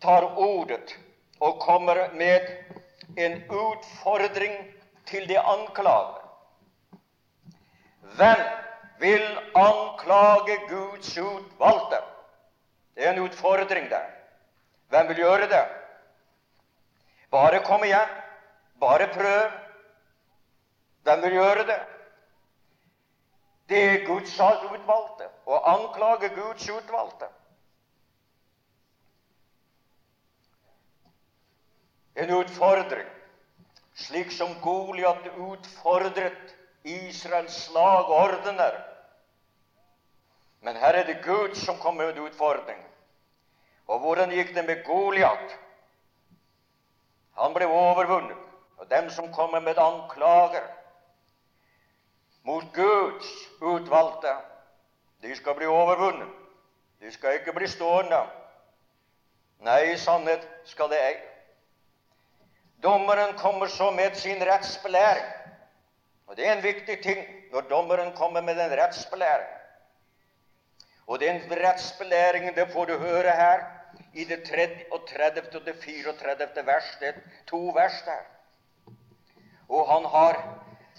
tar 0.02 0.24
ordet 0.40 0.96
og 1.40 1.60
kommer 1.62 2.10
med 2.18 2.42
en 3.18 3.44
utfordring 3.50 4.74
til 5.06 5.28
de 5.30 5.40
anklager. 5.40 6.18
Hvem 8.18 8.42
vil 9.00 9.40
anklage 9.56 10.58
Guds 10.70 11.18
utvalgte? 11.18 11.98
Det 12.96 13.06
er 13.06 13.14
en 13.14 13.24
utfordring 13.28 13.90
der. 13.90 14.10
Hvem 14.90 15.08
vil 15.08 15.18
gjøre 15.24 15.48
det? 15.54 15.66
Bare 17.32 17.60
kom 17.64 17.84
igjen. 17.84 18.21
Bare 18.82 19.08
prøv. 19.14 19.52
Hvem 21.04 21.22
vil 21.22 21.32
gjøre 21.32 21.66
det? 21.68 21.80
Det 23.70 23.84
er 23.90 24.06
Guds 24.08 24.34
utvalgte. 24.40 25.30
Å 25.46 25.60
anklage 25.76 26.30
Guds 26.36 26.66
utvalgte. 26.70 27.30
En 32.16 32.34
utfordring, 32.36 33.08
slik 33.96 34.34
som 34.36 34.52
Goliat 34.62 35.30
utfordret 35.38 36.56
Israels 36.84 37.56
slagordener. 37.70 38.76
Men 40.62 40.76
her 40.76 41.00
er 41.00 41.08
det 41.08 41.22
Gud 41.24 41.56
som 41.56 41.80
kommer 41.80 42.12
med 42.12 42.20
utfordringen. 42.20 42.88
Og 43.88 44.00
hvordan 44.00 44.34
gikk 44.36 44.56
det 44.56 44.66
med 44.68 44.84
Goliat? 44.86 45.58
Han 47.40 47.54
ble 47.56 47.66
overvunnet. 47.72 48.51
Og 48.82 48.90
dem 48.90 49.10
som 49.10 49.34
kommer 49.34 49.60
med 49.60 49.78
anklager 49.78 50.64
mot 52.44 52.64
Guds 52.74 53.28
utvalgte, 53.62 54.32
de 55.22 55.36
skal 55.36 55.56
bli 55.56 55.66
overvunnet. 55.70 56.28
De 57.02 57.12
skal 57.14 57.38
ikke 57.38 57.54
bli 57.54 57.68
stående. 57.70 58.24
Nei, 59.62 59.94
i 59.94 60.00
sannhet 60.02 60.48
skal 60.66 60.90
det 60.90 61.04
ei. 61.06 61.14
Dommeren 62.82 63.38
kommer 63.38 63.70
så 63.70 63.92
med 63.92 64.18
sin 64.18 64.42
rettsbelæring. 64.50 65.30
Og 66.28 66.38
Det 66.38 66.48
er 66.48 66.54
en 66.58 66.64
viktig 66.64 67.04
ting 67.04 67.26
når 67.52 67.62
dommeren 67.70 68.16
kommer 68.18 68.42
med 68.42 68.56
den 68.56 68.74
rettsbelæring. 68.82 69.54
Og 71.08 71.20
den 71.20 71.42
rettsbelæringen 71.52 72.56
det 72.56 72.72
får 72.74 72.86
du 72.86 72.98
høre 72.98 73.32
her 73.32 73.64
i 74.14 74.24
det 74.24 74.44
33. 74.44 75.60
og 75.60 75.66
det 75.66 75.76
34. 75.84 76.66
vers. 76.66 76.98
Det 77.00 77.08
er 77.08 77.14
to 77.48 77.68
vers 77.76 78.02
der. 78.06 78.41
Og 79.72 79.88
han 79.88 80.06
har 80.06 80.40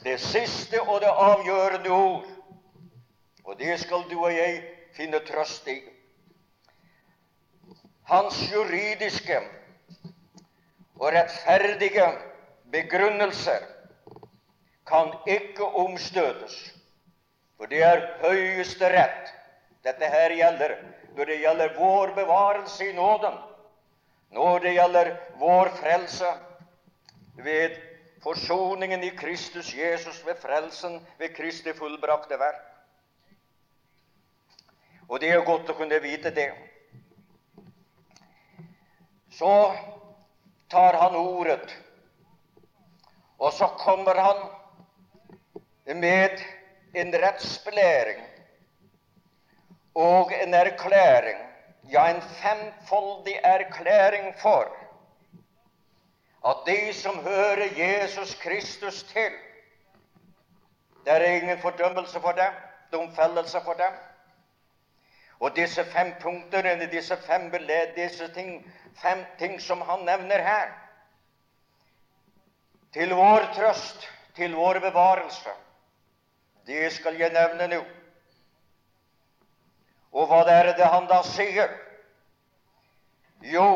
det 0.02 0.16
siste 0.20 0.80
og 0.80 1.00
det 1.04 1.10
avgjørende 1.12 1.90
ord. 1.90 2.28
Og 3.44 3.58
det 3.58 3.76
skal 3.80 4.06
du 4.10 4.16
og 4.24 4.32
jeg 4.32 4.62
finne 4.96 5.20
trøst 5.28 5.68
i. 5.68 5.78
Hans 8.08 8.38
juridiske 8.52 9.38
og 10.96 11.12
rettferdige 11.12 12.06
begrunnelser 12.72 13.68
kan 14.88 15.12
ikke 15.26 15.64
omstøtes, 15.64 16.56
for 17.56 17.70
det 17.70 17.82
er 17.86 18.06
høyeste 18.24 18.88
rett 18.92 19.32
dette 19.84 20.08
her 20.10 20.34
gjelder 20.36 20.76
når 21.16 21.28
det 21.28 21.38
gjelder 21.42 21.74
vår 21.76 22.12
bevarelse 22.16 22.88
i 22.88 22.92
nåden, 22.96 23.34
når 24.32 24.58
det 24.64 24.74
gjelder 24.76 25.10
vår 25.40 25.70
frelse 25.80 26.30
ved 27.44 27.76
forsoningen 28.22 29.02
i 29.04 29.10
Kristus 29.16 29.74
Jesus, 29.74 30.26
ved 30.26 30.38
frelsen 30.38 31.00
ved 31.18 31.34
Kristi 31.36 31.72
fullbrakte 31.72 32.38
verk. 32.38 32.68
Og 35.08 35.20
det 35.20 35.32
er 35.32 35.44
godt 35.44 35.70
å 35.70 35.76
kunne 35.76 35.98
vite 36.00 36.30
det. 36.30 36.50
Så 39.32 39.52
tar 40.70 40.96
han 41.00 41.16
ordet, 41.16 41.72
og 43.38 43.52
så 43.52 43.68
kommer 43.80 44.20
han 44.20 44.44
med 45.98 46.40
en 46.94 47.12
rettsbelæring 47.12 48.20
og 49.98 50.32
en 50.32 50.54
erklæring, 50.54 51.40
ja, 51.90 52.06
en 52.08 52.22
femfoldig 52.22 53.40
erklæring 53.44 54.30
for 54.40 54.70
at 56.44 56.56
de 56.66 56.94
som 56.94 57.18
hører 57.24 57.68
Jesus 57.76 58.34
Kristus 58.34 59.02
til 59.02 59.32
Det 61.04 61.12
er 61.12 61.24
ingen 61.24 61.58
fordømmelse 61.58 62.20
for 62.20 62.32
dem, 62.32 62.52
domfellelse 62.92 63.60
for 63.64 63.72
dem. 63.72 63.92
Og 65.40 65.56
disse 65.56 65.84
fem 65.84 66.14
punktene, 66.20 66.90
disse 66.90 67.16
fem 67.16 67.50
beled, 67.50 67.94
disse 67.96 68.34
ting, 68.34 68.72
fem 69.02 69.24
ting 69.38 69.60
som 69.60 69.80
han 69.80 70.04
nevner 70.04 70.42
her, 70.42 70.68
til 72.92 73.14
vår 73.14 73.48
trøst, 73.54 74.08
til 74.36 74.54
vår 74.54 74.78
bevarelse, 74.78 75.50
det 76.66 76.92
skal 76.92 77.18
jeg 77.18 77.32
nevne 77.32 77.66
nå. 77.74 77.82
Og 80.12 80.26
hva 80.26 80.44
er 80.46 80.70
det 80.76 80.86
han 80.86 81.08
da 81.10 81.22
sier? 81.26 81.72
Jo, 83.42 83.66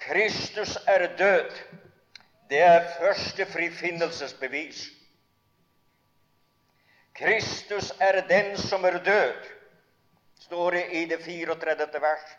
Kristus 0.00 0.78
er 0.86 1.16
død. 1.16 1.50
Det 2.50 2.62
er 2.62 2.88
første 3.00 3.46
frifinnelsesbevis. 3.46 4.88
Kristus 7.14 7.92
er 8.00 8.20
den 8.20 8.56
som 8.56 8.84
er 8.84 8.98
død, 8.98 9.34
står 10.40 10.70
det 10.70 10.84
i 10.92 11.04
det 11.04 11.24
34. 11.24 12.00
vers. 12.00 12.36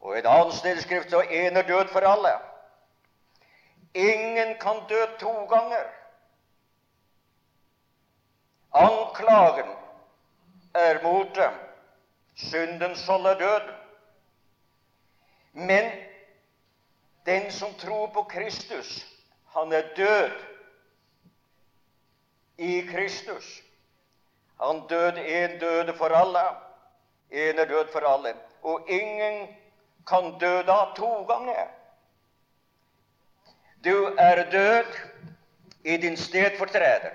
Og 0.00 0.18
et 0.18 0.26
annet 0.26 0.54
sted 0.54 0.76
i 0.76 0.80
Skriften 0.80 1.10
så 1.10 1.20
en 1.20 1.56
er 1.56 1.62
død 1.62 1.88
for 1.92 2.00
alle. 2.00 2.32
Ingen 3.94 4.58
kan 4.60 4.82
dø 4.88 5.06
to 5.20 5.32
ganger. 5.44 5.84
Anklagen 8.74 9.70
er 10.74 11.02
mot 11.02 11.34
dem 11.36 11.52
Synden 12.36 12.96
skjold 12.96 13.26
er 13.26 13.38
død. 13.38 13.72
Men 15.52 15.90
den 17.26 17.52
som 17.52 17.74
tror 17.74 18.08
på 18.08 18.22
Kristus, 18.22 19.06
han 19.54 19.72
er 19.72 19.82
død 19.96 20.30
i 22.56 22.80
Kristus. 22.80 23.62
Han 24.60 24.86
døde, 24.88 25.28
en 25.28 25.58
døde 25.60 25.94
for 25.96 26.08
alle, 26.08 26.44
en 27.30 27.58
er 27.58 27.64
død 27.64 27.92
for 27.92 28.00
alle. 28.00 28.34
Og 28.62 28.84
ingen 28.88 29.56
kan 30.06 30.38
dø 30.40 30.62
da 30.62 30.78
to 30.96 31.22
ganger. 31.22 31.66
Du 33.84 34.14
er 34.18 34.50
død 34.50 34.84
i 35.84 35.96
din 35.96 36.16
stedfortreder, 36.16 37.10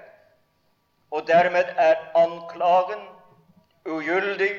og 1.12 1.28
dermed 1.28 1.66
er 1.78 1.96
anklagen 2.16 3.08
ugyldig 3.86 4.52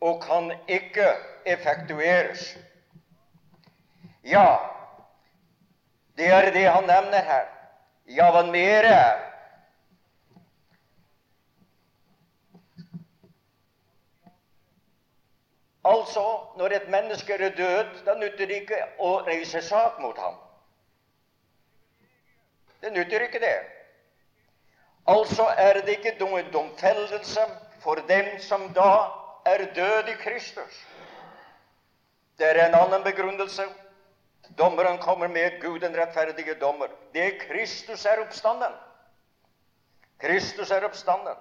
og 0.00 0.22
kan 0.22 0.52
ikke 0.68 1.08
effektueres. 1.46 2.58
Ja, 4.24 4.60
det 6.16 6.30
er 6.32 6.50
det 6.52 6.64
han 6.70 6.86
nevner 6.88 7.22
her. 7.22 7.46
Ja, 8.06 8.30
hva 8.32 8.42
mer 8.48 8.84
er? 8.88 9.20
Altså, 15.84 16.24
når 16.56 16.66
et 16.66 16.88
menneske 16.88 17.32
er 17.32 17.56
død, 17.56 18.04
da 18.06 18.14
nytter 18.14 18.46
det 18.48 18.62
ikke 18.62 18.80
å 18.98 19.18
reise 19.26 19.60
sak 19.62 20.00
mot 20.00 20.18
ham. 20.18 20.38
Det 22.80 22.92
nytter 22.92 23.26
ikke 23.26 23.40
det. 23.40 23.58
Altså 25.06 25.44
er 25.58 25.82
det 25.84 25.98
ikke 25.98 26.16
noen 26.20 26.48
domfellelse 26.52 27.44
for 27.80 28.00
dem 28.08 28.38
som 28.40 28.70
da 28.76 28.90
er 29.44 29.66
død 29.76 30.08
i 30.08 30.16
Kristus. 30.20 30.80
Det 32.38 32.48
er 32.48 32.66
en 32.66 32.74
annen 32.74 33.04
begrunnelse. 33.04 33.68
Dommeren 34.48 34.98
kommer 34.98 35.28
med 35.28 35.60
Gud, 35.60 35.80
den 35.80 35.96
rettferdige 35.96 36.54
dommer. 36.54 36.88
Det 37.12 37.24
er 37.24 37.38
Kristus 37.46 38.04
er 38.06 38.20
oppstanden. 38.22 38.72
Kristus 40.20 40.70
er 40.70 40.84
oppstanden. 40.84 41.36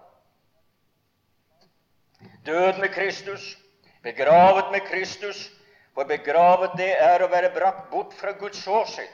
Død 2.45 2.79
med 2.79 2.89
Kristus, 2.89 3.57
begravet 4.03 4.71
med 4.71 4.81
Kristus. 4.81 5.51
For 5.93 6.03
begravet, 6.03 6.71
det 6.77 6.89
er 6.97 7.21
å 7.21 7.29
være 7.29 7.51
brakt 7.53 7.91
bort 7.91 8.13
fra 8.17 8.31
Guds 8.31 8.67
åsyn. 8.67 9.11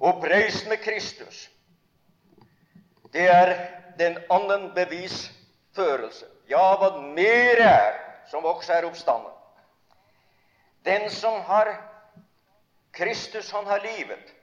Oppreist 0.00 0.68
med 0.68 0.80
Kristus. 0.80 1.50
Det 3.12 3.26
er 3.28 3.52
den 3.98 4.16
annen 4.32 4.70
bevisførelse 4.74 6.30
ja, 6.48 6.64
hva 6.76 6.90
mer 7.16 7.60
er, 7.62 7.98
som 8.28 8.44
også 8.44 8.72
er 8.72 8.86
oppstanden. 8.88 9.32
Den 10.84 11.08
som 11.10 11.40
har 11.48 11.70
Kristus, 12.94 13.50
han 13.50 13.66
har 13.66 13.80
livet. 13.82 14.34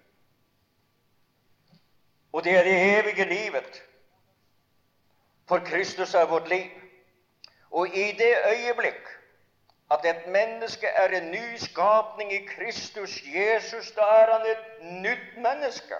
Og 2.31 2.43
det 2.43 2.57
er 2.57 2.63
det 2.63 2.99
evige 2.99 3.25
livet. 3.25 3.83
For 5.47 5.59
Kristus 5.59 6.13
er 6.13 6.25
vårt 6.25 6.49
liv. 6.49 6.69
Og 7.71 7.87
i 7.87 8.11
det 8.11 8.35
øyeblikk 8.51 9.07
at 9.91 10.05
et 10.05 10.27
menneske 10.27 10.87
er 10.87 11.07
en 11.07 11.31
ny 11.31 11.57
skapning 11.57 12.33
i 12.33 12.45
Kristus 12.45 13.23
Jesus, 13.35 13.91
da 13.91 14.01
er 14.01 14.31
han 14.37 14.45
et 14.51 14.91
nytt 15.01 15.37
menneske. 15.37 15.95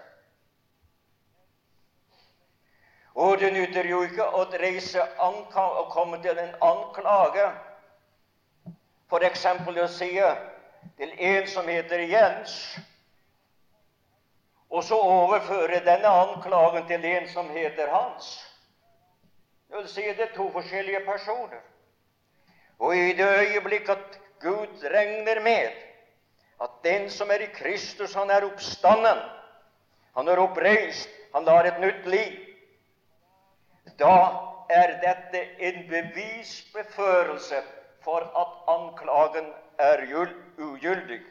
Og 3.16 3.40
det 3.40 3.54
nytter 3.54 3.90
jo 3.90 4.02
ikke 4.08 4.24
å 4.24 4.44
reise 4.44 5.04
og 5.20 5.92
komme 5.92 6.22
til 6.24 6.40
en 6.40 6.56
anklage, 6.64 7.50
f.eks. 9.12 9.46
å 9.68 9.88
si 9.92 10.14
til 10.98 11.14
en 11.18 11.48
som 11.48 11.68
heter 11.68 12.00
Jens, 12.00 12.80
og 14.70 14.84
så 14.84 14.96
overføre 14.96 15.82
denne 15.86 16.08
anklagen 16.08 16.88
til 16.88 17.06
en 17.06 17.28
som 17.30 17.50
heter 17.50 17.92
Hans. 17.92 18.32
Det 19.70 19.78
vil 19.78 19.90
si 19.90 20.02
det 20.02 20.28
er 20.30 20.36
to 20.36 20.50
forskjellige 20.52 21.04
personer. 21.06 21.64
Og 22.80 22.96
i 22.96 23.14
det 23.14 23.28
øyeblikk 23.40 23.90
at 23.90 24.20
Gud 24.42 24.84
regner 24.84 25.40
med 25.42 25.72
at 26.62 26.70
den 26.84 27.10
som 27.10 27.32
er 27.32 27.44
i 27.46 27.52
Kristus, 27.54 28.14
han 28.14 28.30
er 28.30 28.46
oppstanden, 28.46 29.20
han 30.18 30.28
er 30.28 30.38
oppreist, 30.38 31.10
han 31.36 31.48
har 31.48 31.64
et 31.64 31.80
nytt 31.80 32.08
liv 32.08 32.52
da 34.02 34.18
er 34.70 34.94
dette 35.02 35.42
en 35.60 35.84
bevisbeførelse 35.90 37.62
for 38.04 38.26
at 38.42 38.76
anklagen 38.76 39.52
er 39.80 40.06
ugyldig. 40.58 41.22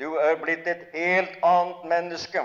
Du 0.00 0.14
er 0.16 0.36
blitt 0.40 0.66
et 0.66 0.86
helt 0.94 1.38
annet 1.44 1.84
menneske, 1.84 2.42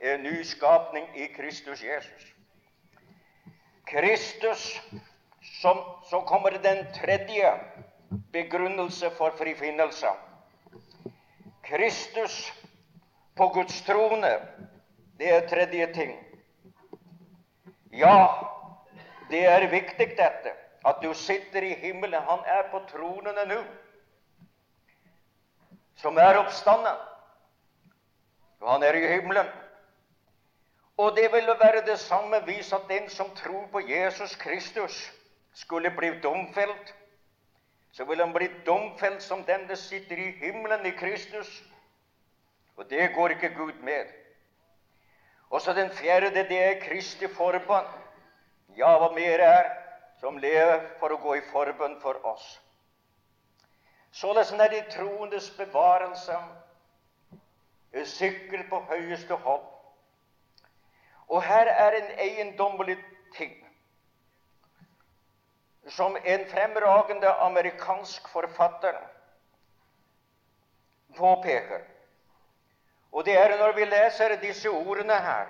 en 0.00 0.22
nyskapning 0.22 1.06
i 1.14 1.26
Kristus 1.36 1.82
Jesus. 1.84 2.32
Kristus, 3.86 4.80
som, 5.60 5.78
Så 6.10 6.20
kommer 6.20 6.50
den 6.50 6.86
tredje 6.94 7.52
begrunnelse 8.32 9.10
for 9.10 9.30
frifinnelse. 9.38 10.06
Kristus 11.62 12.52
på 13.36 13.48
Guds 13.48 13.82
trone. 13.82 14.38
Det 15.18 15.34
er 15.34 15.48
tredje 15.48 15.92
ting. 15.94 16.16
Ja, 17.92 18.26
det 19.30 19.46
er 19.46 19.66
viktig, 19.70 20.08
dette, 20.18 20.52
at 20.86 21.02
du 21.02 21.14
sitter 21.14 21.62
i 21.62 21.74
himmelen. 21.74 22.22
Han 22.22 22.38
er 22.46 22.68
på 22.70 22.80
tronene 22.90 23.44
nå, 23.46 23.60
som 26.00 26.18
er 26.18 26.38
oppstanden. 26.40 26.96
Og 28.60 28.72
han 28.72 28.82
er 28.82 28.96
i 28.96 29.06
himmelen. 29.06 29.46
Og 31.00 31.16
det 31.16 31.32
ville 31.32 31.56
være 31.60 31.86
det 31.86 31.98
samme 31.98 32.42
vis 32.46 32.72
at 32.72 32.88
den 32.88 33.08
som 33.10 33.30
tror 33.36 33.66
på 33.72 33.80
Jesus 33.80 34.36
Kristus, 34.36 35.12
skulle 35.54 35.90
bli 35.90 36.20
domfelt. 36.20 36.94
Så 37.92 38.04
vil 38.04 38.20
han 38.20 38.32
bli 38.32 38.48
domfelt 38.66 39.22
som 39.22 39.44
den 39.44 39.68
det 39.68 39.78
sitter 39.78 40.16
i 40.16 40.30
himmelen 40.30 40.86
i 40.86 40.90
Kristus. 40.90 41.62
Og 42.76 42.90
det 42.90 43.14
går 43.14 43.28
ikke 43.28 43.54
Gud 43.56 43.72
med. 43.82 44.06
Og 45.50 45.60
så 45.60 45.72
den 45.72 45.90
fjerde, 45.90 46.30
det 46.34 46.64
er 46.64 46.80
Kristi 46.80 47.28
forbønn. 47.28 47.88
Ja, 48.76 48.92
hva 48.98 49.10
mer 49.14 49.42
er 49.42 49.70
som 50.20 50.38
lever 50.38 50.84
for 51.00 51.10
å 51.10 51.18
gå 51.18 51.34
i 51.40 51.46
forbønn 51.50 51.96
for 52.00 52.20
oss. 52.26 52.60
Således 54.12 54.52
er 54.52 54.68
de 54.68 54.90
troendes 54.90 55.50
bevarelse 55.50 56.36
sikker 58.04 58.62
på 58.68 58.80
høyeste 58.80 59.34
hold. 59.34 59.64
Og 61.28 61.42
her 61.42 61.66
er 61.66 61.90
en 61.90 62.10
eiendommelig 62.18 62.98
ting 63.36 63.54
som 65.88 66.16
en 66.24 66.46
fremragende 66.46 67.28
amerikansk 67.28 68.28
forfatter 68.28 68.98
påpeker. 71.16 71.80
Og 73.12 73.24
det 73.24 73.38
er 73.38 73.56
når 73.58 73.72
vi 73.72 73.84
leser 73.84 74.36
disse 74.40 74.70
ordene 74.70 75.14
her 75.14 75.46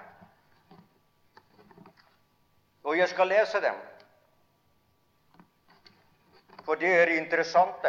Og 2.85 2.99
jeg 2.99 3.09
skal 3.09 3.29
lese 3.29 3.61
dem, 3.61 3.75
for 6.65 6.75
det 6.75 6.89
er 7.03 7.07
interessant 7.21 7.83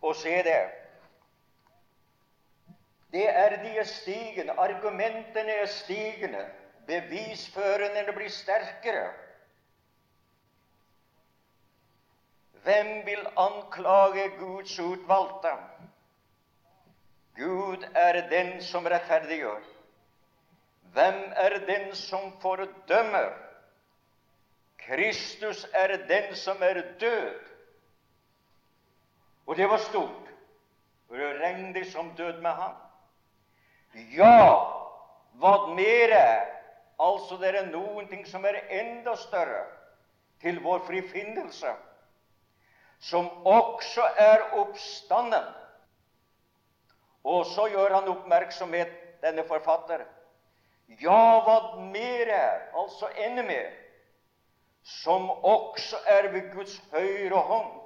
å 0.00 0.12
se 0.16 0.36
det. 0.42 0.60
Det 3.10 3.26
er 3.26 3.56
de 3.62 3.84
stigende, 3.84 4.54
argumentene 4.58 5.56
er 5.64 5.66
stigende, 5.66 6.44
bevisførende 6.86 8.12
blir 8.14 8.30
sterkere. 8.30 9.08
Hvem 12.62 13.06
vil 13.06 13.26
anklage 13.40 14.28
Guds 14.38 14.78
utvalgte? 14.78 15.52
Gud 17.36 17.86
er 17.94 18.20
den 18.30 18.58
som 18.62 18.86
rettferdiggjør. 18.86 19.62
Hvem 20.92 21.20
er 21.36 21.58
den 21.66 21.94
som 21.96 22.32
fordømmer? 22.42 23.32
Kristus 24.80 25.66
er 25.72 25.96
den 26.08 26.34
som 26.36 26.62
er 26.62 26.82
død. 27.00 27.49
Og 29.50 29.56
det 29.58 29.66
var 29.66 29.82
stort, 29.82 30.30
for 31.08 31.18
det 31.18 31.40
regnet 31.40 31.88
som 31.90 32.12
død 32.14 32.38
med 32.44 32.54
ham. 32.54 32.76
Ja, 34.14 34.46
hva 35.42 35.54
mer 35.74 36.14
er? 36.14 36.44
Altså, 37.00 37.38
det 37.40 37.50
er 37.50 37.70
noen 37.72 38.06
ting 38.06 38.22
som 38.28 38.44
er 38.46 38.60
enda 38.70 39.16
større 39.18 39.64
til 40.40 40.60
vår 40.62 40.84
frifinnelse, 40.86 41.72
som 43.02 43.26
også 43.48 44.06
er 44.22 44.44
oppstanden 44.60 45.48
og 47.24 47.46
så 47.46 47.68
gjør 47.68 47.94
han 47.94 48.08
oppmerksomhet, 48.08 48.92
denne 49.20 49.44
forfatter. 49.48 50.06
Ja, 51.00 51.40
hva 51.44 51.56
mer 51.92 52.30
er, 52.32 52.62
altså 52.74 53.10
enda 53.20 53.44
mer, 53.46 53.68
som 54.82 55.28
også 55.30 56.00
er 56.08 56.30
ved 56.32 56.48
Guds 56.54 56.78
høyre 56.92 57.42
hånd. 57.50 57.79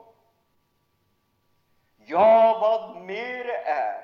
Ja, 2.07 2.59
hva 2.61 3.01
mer 3.07 3.49
er, 3.49 4.01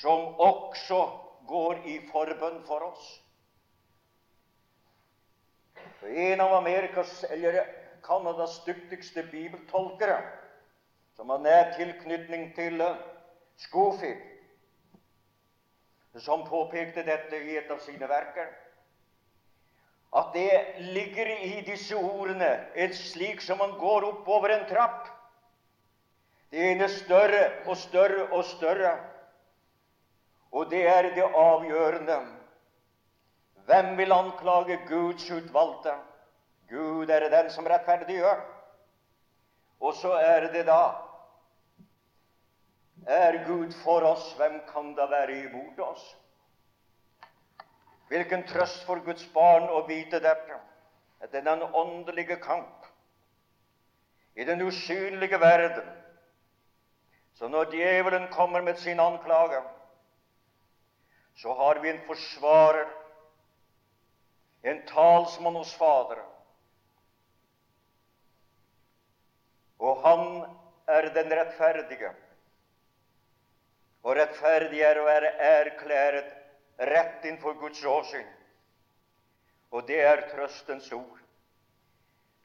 som 0.00 0.34
også 0.42 1.00
går 1.48 1.84
i 1.86 1.98
forbønn 2.10 2.60
for 2.66 2.88
oss. 2.90 3.08
En 6.02 6.40
av 6.40 6.54
Amerikas, 6.58 7.24
eller 7.30 7.60
Canadas 8.02 8.60
dyktigste 8.66 9.22
bibeltolkere, 9.30 10.18
som 11.16 11.30
har 11.30 11.42
nær 11.42 11.72
tilknytning 11.76 12.50
til 12.56 12.82
Schofield, 13.68 14.24
som 16.18 16.46
påpekte 16.48 17.04
dette 17.06 17.38
i 17.46 17.56
et 17.60 17.70
av 17.70 17.78
sine 17.84 18.08
verker. 18.10 18.48
At 20.18 20.32
det 20.34 20.82
ligger 20.94 21.30
i 21.44 21.60
disse 21.66 21.94
ordene 21.94 22.48
et 22.74 22.96
slik 22.96 23.42
som 23.44 23.60
man 23.60 23.76
går 23.78 24.06
oppover 24.08 24.54
en 24.54 24.66
trapp. 24.70 25.06
Det 26.50 26.70
ene 26.72 26.88
større 26.88 27.44
og 27.66 27.76
større 27.76 28.28
og 28.32 28.44
større. 28.44 28.92
Og 30.52 30.70
det 30.70 30.86
er 30.88 31.02
det 31.02 31.24
avgjørende. 31.24 32.18
Hvem 33.68 33.96
vil 33.98 34.12
anklage 34.12 34.78
Guds 34.88 35.30
utvalgte? 35.30 35.92
Gud 36.70 37.08
er 37.08 37.28
den 37.28 37.50
som 37.50 37.66
rettferdiggjør. 37.66 38.40
Og 39.80 39.94
så 39.94 40.12
er 40.12 40.48
det 40.52 40.66
da 40.66 40.82
er 43.06 43.44
Gud 43.46 43.72
for 43.84 44.04
oss, 44.04 44.32
hvem 44.36 44.60
kan 44.72 44.94
da 44.96 45.06
være 45.08 45.38
imot 45.38 45.78
oss? 45.80 46.16
Hvilken 48.08 48.42
trøst 48.48 48.84
for 48.86 49.00
Guds 49.04 49.24
barn 49.32 49.68
å 49.72 49.84
vite 49.88 50.20
dette, 50.20 50.58
at 51.20 51.32
det 51.32 51.44
er 51.46 51.76
åndelige 51.76 52.36
kamp 52.40 52.88
i 54.36 54.44
den 54.44 54.62
usynlige 54.62 55.40
verden. 55.40 55.88
Så 57.38 57.48
når 57.48 57.70
djevelen 57.70 58.28
kommer 58.34 58.62
med 58.66 58.78
sin 58.82 59.00
anklage, 59.00 59.62
så 61.38 61.54
har 61.54 61.78
vi 61.82 61.90
en 61.90 62.00
forsvarer, 62.06 62.88
en 64.62 64.80
talsmann 64.86 65.54
hos 65.54 65.74
Fader. 65.78 66.24
Og 69.78 70.02
han 70.02 70.24
er 70.90 71.12
den 71.14 71.30
rettferdige 71.30 72.10
og 74.02 74.16
rettferdig 74.16 74.82
er 74.82 74.98
å 74.98 75.06
være 75.06 75.30
erklæret 75.44 76.28
rett 76.90 77.24
innenfor 77.26 77.58
Guds 77.60 77.82
åsyn. 77.84 78.26
Og 79.74 79.86
det 79.88 79.98
er 80.00 80.22
trøstens 80.30 80.86
ord. 80.96 81.18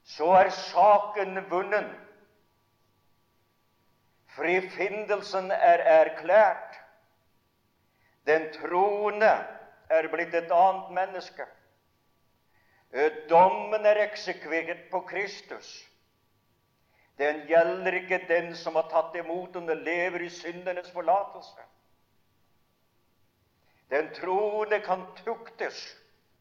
Så 0.04 0.28
er 0.36 0.50
saken 0.52 1.40
vunnen. 1.50 1.88
Frifinnelsen 4.36 5.52
er 5.52 5.84
erklært. 6.00 6.80
Den 8.26 8.48
troende 8.56 9.34
er 9.90 10.08
blitt 10.12 10.34
et 10.34 10.52
annet 10.52 10.94
menneske. 10.96 11.46
Dommen 13.30 13.86
er 13.86 14.00
eksekvert 14.08 14.90
på 14.92 15.02
Kristus. 15.10 15.70
Den 17.18 17.44
gjelder 17.48 17.94
ikke 18.00 18.26
den 18.30 18.56
som 18.58 18.76
har 18.76 18.88
tatt 18.90 19.16
imot 19.18 19.54
den 19.54 19.70
og 19.70 19.82
lever 19.86 20.26
i 20.26 20.30
syndenes 20.34 20.90
forlatelse. 20.94 21.68
Den 23.94 24.10
troende 24.18 24.80
kan 24.82 25.06
tuktes, 25.22 25.78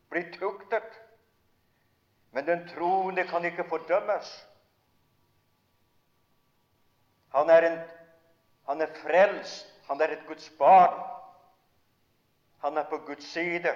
bli 0.08 0.22
tuktet, 0.38 0.88
men 2.32 2.46
den 2.46 2.64
troende 2.68 3.26
kan 3.28 3.44
ikke 3.44 3.68
fordømmes. 3.68 4.30
Han 7.32 7.50
er, 7.50 7.66
en, 7.68 7.78
han 8.68 8.80
er 8.80 8.92
frelst, 9.02 9.68
han 9.88 10.00
er 10.00 10.12
et 10.12 10.26
Guds 10.28 10.50
barn. 10.58 10.98
Han 12.62 12.76
er 12.76 12.84
på 12.90 12.98
Guds 13.06 13.24
side. 13.24 13.72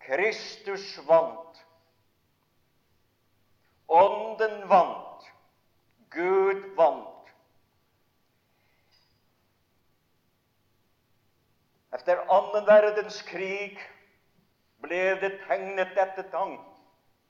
Kristus 0.00 0.98
vant. 1.08 1.64
Ånden 3.88 4.68
vant. 4.68 5.32
Gud 6.10 6.76
vant. 6.76 7.08
Efter 11.92 12.22
annen 12.32 12.66
verdenskrig 12.66 13.80
ble 14.82 15.02
det 15.20 15.34
tegnet 15.46 15.92
dette 15.96 16.24
tang. 16.32 16.56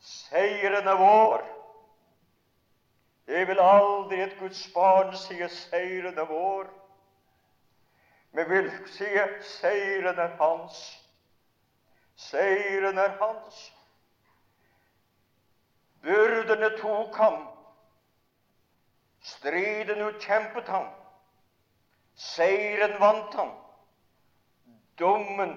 Seieren 0.02 0.88
er 0.88 0.98
vår. 0.98 1.42
Det 3.32 3.46
vil 3.48 3.60
aldri 3.64 4.18
et 4.20 4.34
Guds 4.38 4.60
barn 4.74 5.14
si 5.16 5.38
'seieren 5.48 6.18
er 6.18 6.26
vår', 6.28 6.68
men 8.32 8.50
vil 8.50 8.68
si 8.86 9.08
'seieren 9.40 10.18
er 10.18 10.36
hans'. 10.36 10.82
Seieren 12.16 12.98
er 12.98 13.16
hans. 13.20 13.72
Byrdene 16.02 16.76
tok 16.78 17.16
ham, 17.16 17.48
Striden 19.20 20.02
utkjempet 20.02 20.68
ham, 20.68 20.86
Seieren 22.14 23.00
vant 23.00 23.34
ham, 23.34 23.50
dommen 24.98 25.56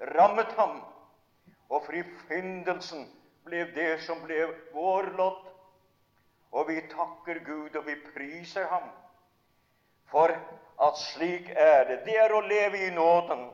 rammet 0.00 0.52
ham, 0.58 0.80
og 1.68 1.86
frifinnelsen 1.86 3.06
ble 3.44 3.68
det 3.74 4.00
som 4.02 4.24
ble 4.26 4.48
vår 4.74 5.12
lodd. 5.20 5.55
Og 6.56 6.70
vi 6.70 6.80
takker 6.88 7.42
Gud, 7.44 7.76
og 7.76 7.86
vi 7.86 7.96
priser 8.14 8.68
ham. 8.70 8.88
For 10.08 10.32
at 10.86 10.98
slik 11.12 11.50
er 11.50 11.84
det. 11.88 11.98
Det 12.06 12.16
er 12.16 12.32
å 12.32 12.40
leve 12.46 12.80
i 12.86 12.92
nåden. 12.94 13.48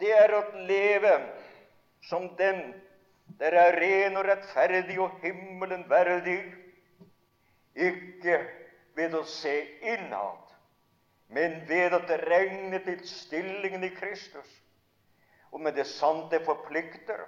Det 0.00 0.10
er 0.12 0.34
å 0.36 0.42
leve 0.68 1.14
som 2.04 2.28
den 2.36 2.74
der 3.38 3.56
er 3.56 3.78
ren 3.80 4.16
og 4.20 4.26
rettferdig 4.28 4.98
og 5.00 5.14
himmelen 5.22 5.86
verdig. 5.90 6.42
Ikke 7.74 8.38
ved 8.94 9.14
å 9.16 9.24
se 9.26 9.54
innad, 9.82 10.52
men 11.32 11.56
ved 11.68 11.96
å 11.96 12.02
regne 12.28 12.78
til 12.84 13.00
stillingen 13.08 13.84
i 13.84 13.94
Kristus. 13.96 14.50
Og 15.50 15.62
med 15.62 15.74
det 15.78 15.86
sant 15.86 16.30
det 16.30 16.44
forplikter 16.46 17.24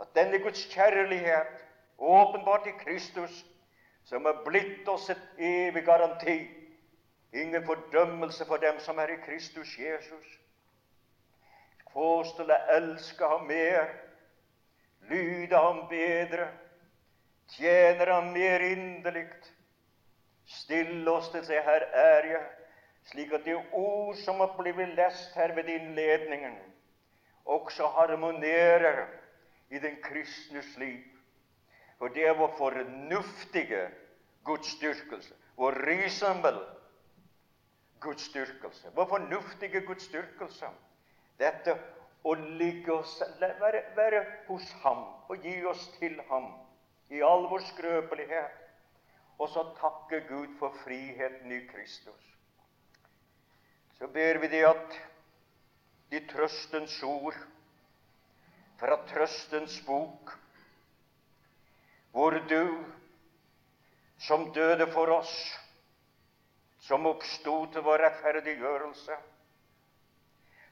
at 0.00 0.14
denne 0.14 0.38
Guds 0.40 0.62
kjærlighet, 0.70 1.64
åpenbart 1.98 2.68
i 2.70 2.76
Kristus, 2.78 3.42
som 4.08 4.24
har 4.24 4.44
blitt 4.44 4.88
oss 4.88 5.10
et 5.10 5.40
evig 5.44 5.82
garanti, 5.84 6.38
ingen 7.32 7.64
fordømmelse 7.66 8.46
for 8.48 8.56
dem 8.62 8.78
som 8.80 8.98
er 8.98 9.12
i 9.12 9.18
Kristus 9.20 9.74
Jesus. 9.76 10.30
Påstå 11.92 12.46
å 12.48 12.56
elske 12.72 13.28
ham 13.28 13.44
mer, 13.50 13.90
lyde 15.10 15.60
ham 15.60 15.82
bedre, 15.90 16.46
tjener 17.52 18.14
ham 18.14 18.32
mer 18.32 18.64
inderlig. 18.64 19.26
Stille 20.48 21.12
oss 21.12 21.28
til 21.34 21.44
det 21.44 21.60
her 21.68 21.84
er 21.92 22.30
jeg, 22.32 22.48
slik 23.12 23.36
at 23.36 23.44
det 23.44 23.58
ord 23.76 24.16
som 24.24 24.40
har 24.40 24.56
blitt 24.56 24.96
lest 24.96 25.36
her 25.36 25.52
ved 25.56 25.68
innledningen, 25.68 26.56
også 27.44 27.92
harmonerer 28.00 29.04
i 29.68 29.84
den 29.84 30.00
kristnes 30.00 30.76
liv. 30.80 31.04
For 31.98 32.14
det 32.14 32.26
er 32.28 32.36
vår 32.38 32.54
fornuftige 32.58 33.88
gudsdyrkelse, 34.46 35.34
vår 35.56 35.78
reasonable 35.86 36.62
gudsdyrkelse, 38.00 38.92
vår 38.94 39.08
fornuftige 39.10 39.82
gudsdyrkelse. 39.86 40.70
Dette 41.38 41.74
å 42.26 42.34
ligge 42.34 42.92
oss, 42.94 43.18
være, 43.40 43.82
være 43.96 44.22
hos 44.48 44.70
Ham 44.84 45.04
og 45.28 45.42
gi 45.42 45.58
oss 45.66 45.84
til 45.98 46.18
Ham 46.30 46.48
i 47.10 47.22
all 47.24 47.46
vår 47.50 47.66
skrøpelighet, 47.72 48.64
og 49.38 49.50
så 49.50 49.64
takke 49.78 50.20
Gud 50.28 50.56
for 50.58 50.74
friheten 50.84 51.52
i 51.54 51.60
Kristus. 51.70 52.34
Så 53.98 54.06
ber 54.14 54.38
vi 54.42 54.50
det 54.50 54.64
at 54.66 54.98
de 56.10 56.20
trøstens 56.30 56.98
ord 57.02 57.36
fra 58.78 58.98
Trøstens 59.10 59.80
bok, 59.86 60.34
hvor 62.18 62.30
du, 62.50 62.84
som 64.18 64.48
døde 64.52 64.88
for 64.90 65.06
oss, 65.14 65.32
som 66.82 67.04
oppsto 67.06 67.52
til 67.70 67.84
vår 67.86 68.02
rettferdiggjørelse, 68.02 69.18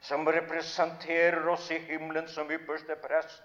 som 0.09 0.27
representerer 0.27 1.47
oss 1.53 1.69
i 1.71 1.79
himmelen 1.87 2.27
som 2.33 2.51
ypperste 2.51 2.97
prest, 3.05 3.45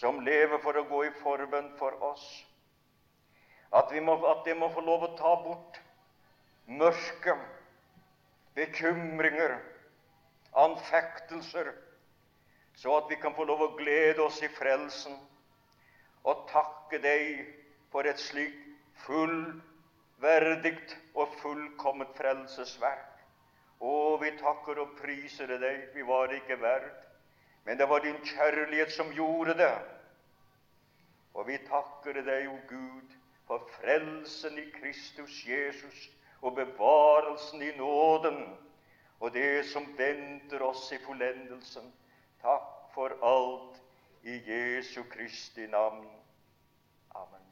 som 0.00 0.22
lever 0.24 0.62
for 0.64 0.80
å 0.80 0.86
gå 0.88 1.02
i 1.04 1.12
forbønn 1.20 1.68
for 1.76 1.98
oss, 2.08 2.24
at, 3.74 3.92
må, 4.06 4.16
at 4.32 4.40
det 4.48 4.56
må 4.56 4.70
få 4.72 4.86
lov 4.88 5.04
å 5.04 5.12
ta 5.20 5.34
bort 5.44 5.76
mørke, 6.72 7.36
bekymringer, 8.56 9.58
anfektelser, 10.64 11.68
så 12.80 12.96
at 12.96 13.12
vi 13.12 13.20
kan 13.20 13.36
få 13.36 13.44
lov 13.44 13.68
å 13.68 13.72
glede 13.76 14.24
oss 14.24 14.40
i 14.40 14.48
frelsen 14.56 15.20
og 16.24 16.46
takke 16.50 17.00
deg 17.04 17.44
for 17.92 18.08
et 18.08 18.20
slikt 18.20 18.60
fullverdig 19.04 20.76
og 21.14 21.34
fullkomment 21.40 22.14
frelsesverk. 22.16 23.10
Å, 23.84 24.16
vi 24.22 24.30
takker 24.38 24.80
og 24.80 24.94
priser 25.00 25.50
deg. 25.60 25.90
Vi 25.94 26.04
var 26.06 26.32
ikke 26.32 26.56
verd, 26.62 26.92
men 27.66 27.78
det 27.78 27.88
var 27.90 28.04
din 28.04 28.20
kjærlighet 28.24 28.92
som 28.94 29.12
gjorde 29.12 29.58
det. 29.58 29.74
Og 31.34 31.48
vi 31.48 31.58
takker 31.66 32.22
deg, 32.24 32.48
o 32.48 32.58
Gud, 32.70 33.16
for 33.44 33.64
frelsen 33.76 34.56
i 34.58 34.68
Kristus 34.78 35.42
Jesus 35.44 36.06
og 36.44 36.54
bevarelsen 36.56 37.62
i 37.64 37.72
nåden 37.76 38.38
og 39.20 39.32
det 39.32 39.64
som 39.68 39.86
venter 39.98 40.62
oss 40.64 40.86
i 40.92 41.00
fullendelsen. 41.04 41.86
Takk 42.44 42.70
for 42.94 43.14
alt 43.24 43.78
i 44.24 44.42
Jesu 44.46 45.04
Kristi 45.04 45.66
navn. 45.66 46.06
Amen. 47.14 47.42